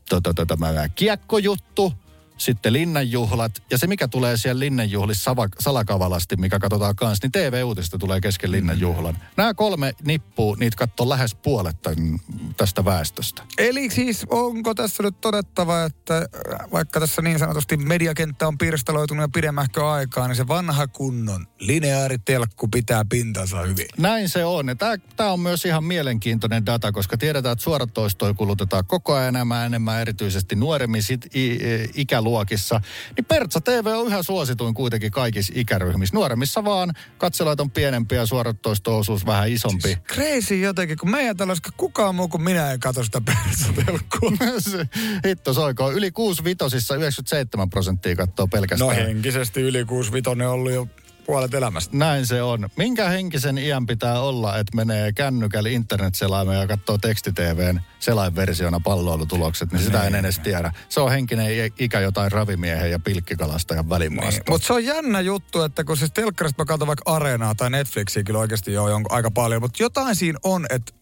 [0.08, 1.92] tota, tota, tämä kiekkojuttu,
[2.40, 8.20] sitten linnanjuhlat ja se, mikä tulee siellä linnanjuhlissa salakavalasti, mikä katsotaan kanssa, niin TV-uutista tulee
[8.20, 9.18] kesken linnanjuhlan.
[9.36, 12.18] Nämä kolme nippuu, niitä katsoo lähes puolet tämän-
[12.56, 13.42] tästä väestöstä.
[13.58, 19.22] Eli siis onko tässä nyt todettava, että äh, vaikka tässä niin sanotusti mediakenttä on pirstaloitunut
[19.22, 23.86] jo pidemmähkö aikaa, niin se vanha kunnon lineaaritelkku pitää pintansa hyvin.
[23.98, 24.68] Näin se on.
[24.68, 24.74] Ja
[25.16, 30.00] tämä on myös ihan mielenkiintoinen data, koska tiedetään, että suoratoistoja kulutetaan koko ajan enemmän, enemmän
[30.00, 31.90] erityisesti nuoremmissa i- i-
[32.30, 32.80] ikäluokissa.
[33.16, 36.14] Niin Pertsa TV on yhä suosituin kuitenkin kaikissa ikäryhmissä.
[36.16, 39.98] Nuoremmissa vaan katselajat on pienempiä ja suoratoisto-osuus vähän isompi.
[40.08, 44.30] Crazy jotenkin, kun meidän tällaista kukaan muu kuin minä ei katso sitä persatelkkua.
[44.58, 44.88] Se-
[45.28, 45.92] Hitto soiko.
[45.92, 48.96] Yli 6 vitosissa 97 prosenttia katsoo No pelkästään.
[48.96, 50.88] henkisesti yli 65 on ollut jo
[51.30, 51.96] puolet elämästä.
[51.96, 52.68] Näin se on.
[52.76, 59.82] Minkä henkisen iän pitää olla, että menee kännykällä internet-selaimeen ja katsoo teksti-TVn selainversiona palloilutulokset, niin
[59.82, 60.72] sitä en edes tiedä.
[60.88, 61.46] Se on henkinen
[61.78, 64.50] ikä jotain ravimiehen ja pilkkikalastajan välimaasta.
[64.50, 68.22] Mutta se on jännä juttu, että kun siis telkkarista mä katson vaikka Areenaa tai Netflixiä
[68.22, 70.92] kyllä oikeasti jo jonkun aika paljon, mutta jotain siinä on, että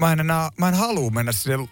[0.00, 1.68] mä en enää, mä en halua mennä sinne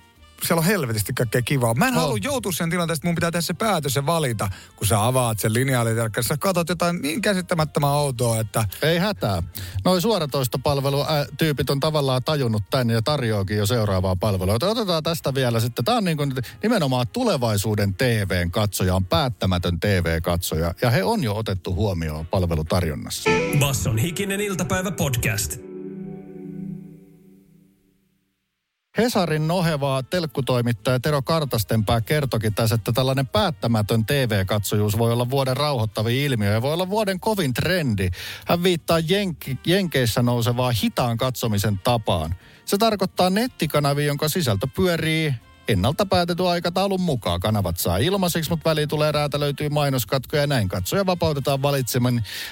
[0.46, 1.74] siellä on helvetisti kaikkea kivaa.
[1.74, 2.00] Mä en Oh.
[2.00, 5.38] halua joutua sen tilanteeseen, että mun pitää tehdä se päätös ja valita, kun sä avaat
[5.40, 6.28] sen lineaalitelkkarin.
[6.28, 9.42] Sä katsot jotain niin käsittämättömän outoa, että Ei hätää.
[9.84, 14.54] Noin suoratoistopalvelutyypit on tavallaan tajunnut tänne ja tarjoakin jo seuraavaa palvelua.
[14.54, 15.84] Joten Otetaan tästä vielä sitten.
[15.84, 16.32] Tämä on niin kuin
[16.62, 20.74] nimenomaan tulevaisuuden TVn katsoja, on päättämätön TV-katsoja.
[20.82, 23.30] Ja he on jo otettu huomioon palvelutarjonnassa.
[23.58, 25.73] Basson hikinen iltapäivä podcast.
[28.98, 36.16] Hesarin nohevaa telkkutoimittaja Tero Kartastenpää kertokin tässä, että tällainen päättämätön TV-katsojuus voi olla vuoden rauhoittavin
[36.16, 38.08] ilmiö ja voi olla vuoden kovin trendi.
[38.46, 42.34] Hän viittaa Jenk- Jenkeissä nousevaa hitaan katsomisen tapaan.
[42.64, 45.34] Se tarkoittaa nettikanavia, jonka sisältö pyörii
[45.68, 47.40] ennalta päätetyn aikataulun mukaan.
[47.40, 51.62] Kanavat saa ilmaiseksi, mutta väliin tulee räätälöityy mainoskatkoja ja näin katsoja vapautetaan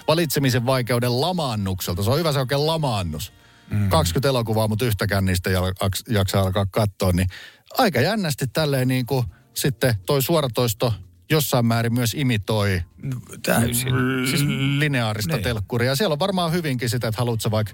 [0.09, 2.03] valitsemisen vaikeuden lamaannukselta.
[2.03, 3.33] Se on hyvä se oikein lamaannus.
[3.73, 3.89] Mm.
[3.89, 5.73] 20 elokuvaa, mutta yhtäkään niistä ei al-
[6.09, 7.29] jaksa alkaa katsoa, niin
[7.79, 10.95] aika jännästi tälleen niin kuin sitten toi suoratoisto
[11.31, 12.83] jossain määrin myös imitoi
[13.43, 13.93] täysin.
[14.29, 14.43] Siis
[14.79, 15.45] lineaarista Niin.
[15.45, 15.97] telkkuria.
[15.97, 17.73] Siellä on varmaan hyvinkin sitä, että haluatko vaikka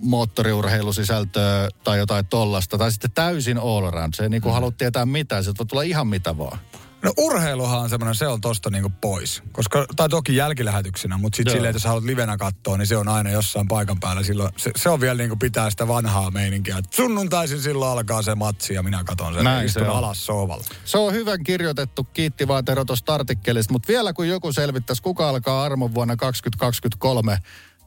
[0.00, 4.14] moottoriurheilusisältöä tai jotain tollasta, tai sitten täysin all around.
[4.14, 4.52] Se ei niinku mm.
[4.52, 6.58] halua tietää mitään, se voi tulla ihan mitä vaan.
[7.04, 9.42] No urheiluhan on semmoinen, se on tosta niinku pois.
[9.52, 13.08] Koska, tai toki jälkilähetyksenä, mutta sitten silleen, että jos haluat livenä katsoa, niin se on
[13.08, 14.22] aina jossain paikan päällä.
[14.22, 16.78] Silloin, se, se on vielä niinku pitää sitä vanhaa meininkiä.
[16.78, 19.44] Et Sunnuntaisin silloin alkaa se matsi ja minä katson sen.
[19.44, 19.96] Näin se on.
[19.96, 20.64] alas sohvalla.
[20.84, 25.28] Se on hyvän kirjoitettu, kiitti vaan Tero tuosta artikkelista, mutta vielä kun joku selvittäisi, kuka
[25.28, 27.38] alkaa armon vuonna 2023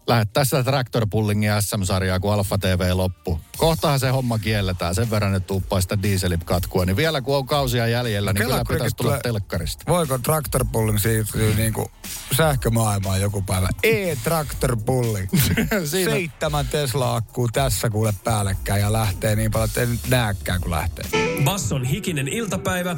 [0.08, 3.39] lähettää sitä Tractor Pullingin SM-sarjaa, kun Alfa TV loppu.
[3.58, 6.86] Kohtahan se homma kielletään, sen verran ne tuuppaa sitä dieselit katkua.
[6.86, 9.84] Niin vielä kun on kausia jäljellä, niin Kela, kyllä pitäisi tulla tulee- telkkarista.
[9.88, 11.91] Voiko Tractor Pulling siirtyä niinku
[12.38, 13.70] sähkömaailmaan joku päivä?
[13.84, 15.28] E-Tractor Pulling.
[15.86, 20.72] Siinä- Seitsemän Tesla-akkuu tässä kuule päällekkäin ja lähtee niin paljon, että ei nyt näekään kun
[20.72, 21.05] lähtee.
[21.43, 22.95] Basson hikinen iltapäivä.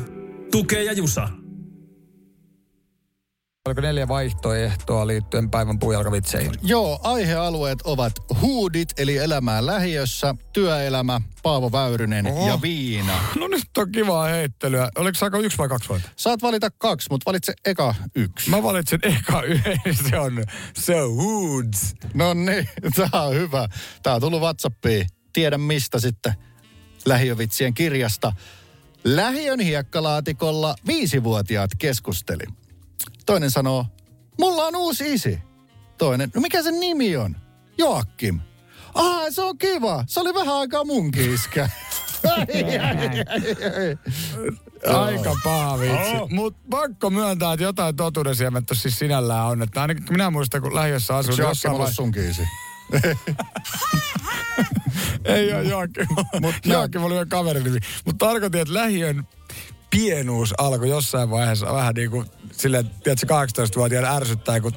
[0.51, 1.29] Tukee ja Jusa.
[3.67, 6.51] Oliko neljä vaihtoehtoa liittyen päivän puujalkavitseihin?
[6.63, 12.47] Joo, aihealueet ovat huudit, eli elämää lähiössä, työelämä, Paavo Väyrynen Oho.
[12.47, 13.19] ja viina.
[13.39, 14.89] No nyt on kivaa heittelyä.
[14.97, 16.15] Oliko saako yksi vai kaksi vaihtoehtoa?
[16.23, 18.49] Saat valita kaksi, mutta valitse eka yksi.
[18.49, 19.79] Mä valitsen eka yhden,
[20.09, 20.43] se on
[20.79, 21.95] So Woods.
[22.13, 22.69] No niin,
[23.11, 23.67] tää on hyvä.
[24.03, 25.07] Tää on tullut Whatsappiin.
[25.33, 26.33] Tiedä mistä sitten
[27.05, 28.33] lähiövitsien kirjasta.
[29.03, 32.43] Lähiön hiekkalaatikolla viisivuotiaat keskusteli.
[33.29, 33.85] Toinen sanoo,
[34.39, 35.39] mulla on uusi isi.
[35.97, 37.35] Toinen, no mikä sen nimi on?
[37.77, 38.39] Joakim.
[38.93, 40.03] Ah, se on kiva.
[40.07, 41.69] Se oli vähän aikaa munkin iskä.
[42.31, 43.97] Ai, ai, ai,
[44.87, 44.95] ai.
[44.95, 46.15] Aika paha vitsi.
[46.21, 46.29] Oh.
[46.29, 49.61] Mutta pakko myöntää, että jotain totuudensiemettä siis sinällään on.
[49.61, 51.35] Että ainakin minä muistan, kun lähiössä asuin.
[51.35, 52.41] Se Joakim jossain ollut vai- sunkin isi.
[55.25, 56.07] Ei ole Joakim.
[56.41, 57.77] Mutta Joakim oli meidän kaverin nimi.
[58.05, 59.27] Mutta tarkoitin, että lähiön
[59.89, 64.73] pienuus alkoi jossain vaiheessa vähän niin kuin silleen, tiedätkö, 18-vuotiaan ärsyttää, kun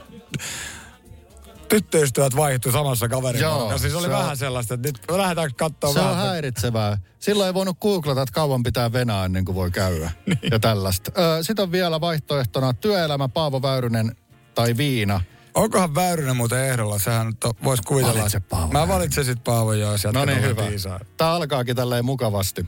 [1.69, 3.83] tyttöystävät vaihtui samassa kaverin Joo, porukassa.
[3.83, 6.27] Siis oli se on- vähän sellaista, että nyt lähdetään katsoa Se on vähän.
[6.27, 6.99] häiritsevää.
[7.19, 10.11] Silloin ei voinut googlata, että kauan pitää venää ennen kuin voi käydä.
[10.27, 10.39] Niin.
[10.51, 11.13] ja tällaista.
[11.43, 14.17] Sitten on vielä vaihtoehtona työelämä, Paavo Väyrynen
[14.55, 15.21] tai viina.
[15.55, 16.99] Onkohan Väyrynen muuten ehdolla?
[16.99, 18.19] Sehän nyt on- vois kuvitella.
[18.19, 20.69] Valitse Paavo Mä valitsen sit Paavo joo, sieltä No niin, hyvä.
[20.69, 21.01] viisaa.
[21.17, 22.67] Tämä alkaakin tälleen mukavasti.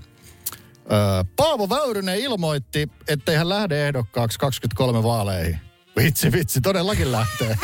[1.37, 5.59] Paavo Väyrynen ilmoitti, ettei hän lähde ehdokkaaksi 23 vaaleihin.
[5.97, 7.57] Vitsi, vitsi, todellakin lähtee.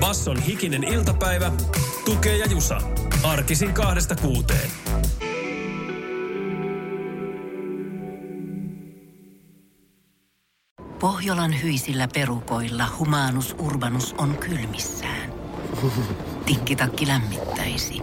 [0.00, 1.52] Basson hikinen iltapäivä.
[2.04, 2.80] Tukee ja Jusa.
[3.22, 4.70] Arkisin kahdesta kuuteen.
[11.00, 15.32] Pohjolan hyisillä perukoilla humanus urbanus on kylmissään.
[16.46, 18.02] Tikkitakki lämmittäisi.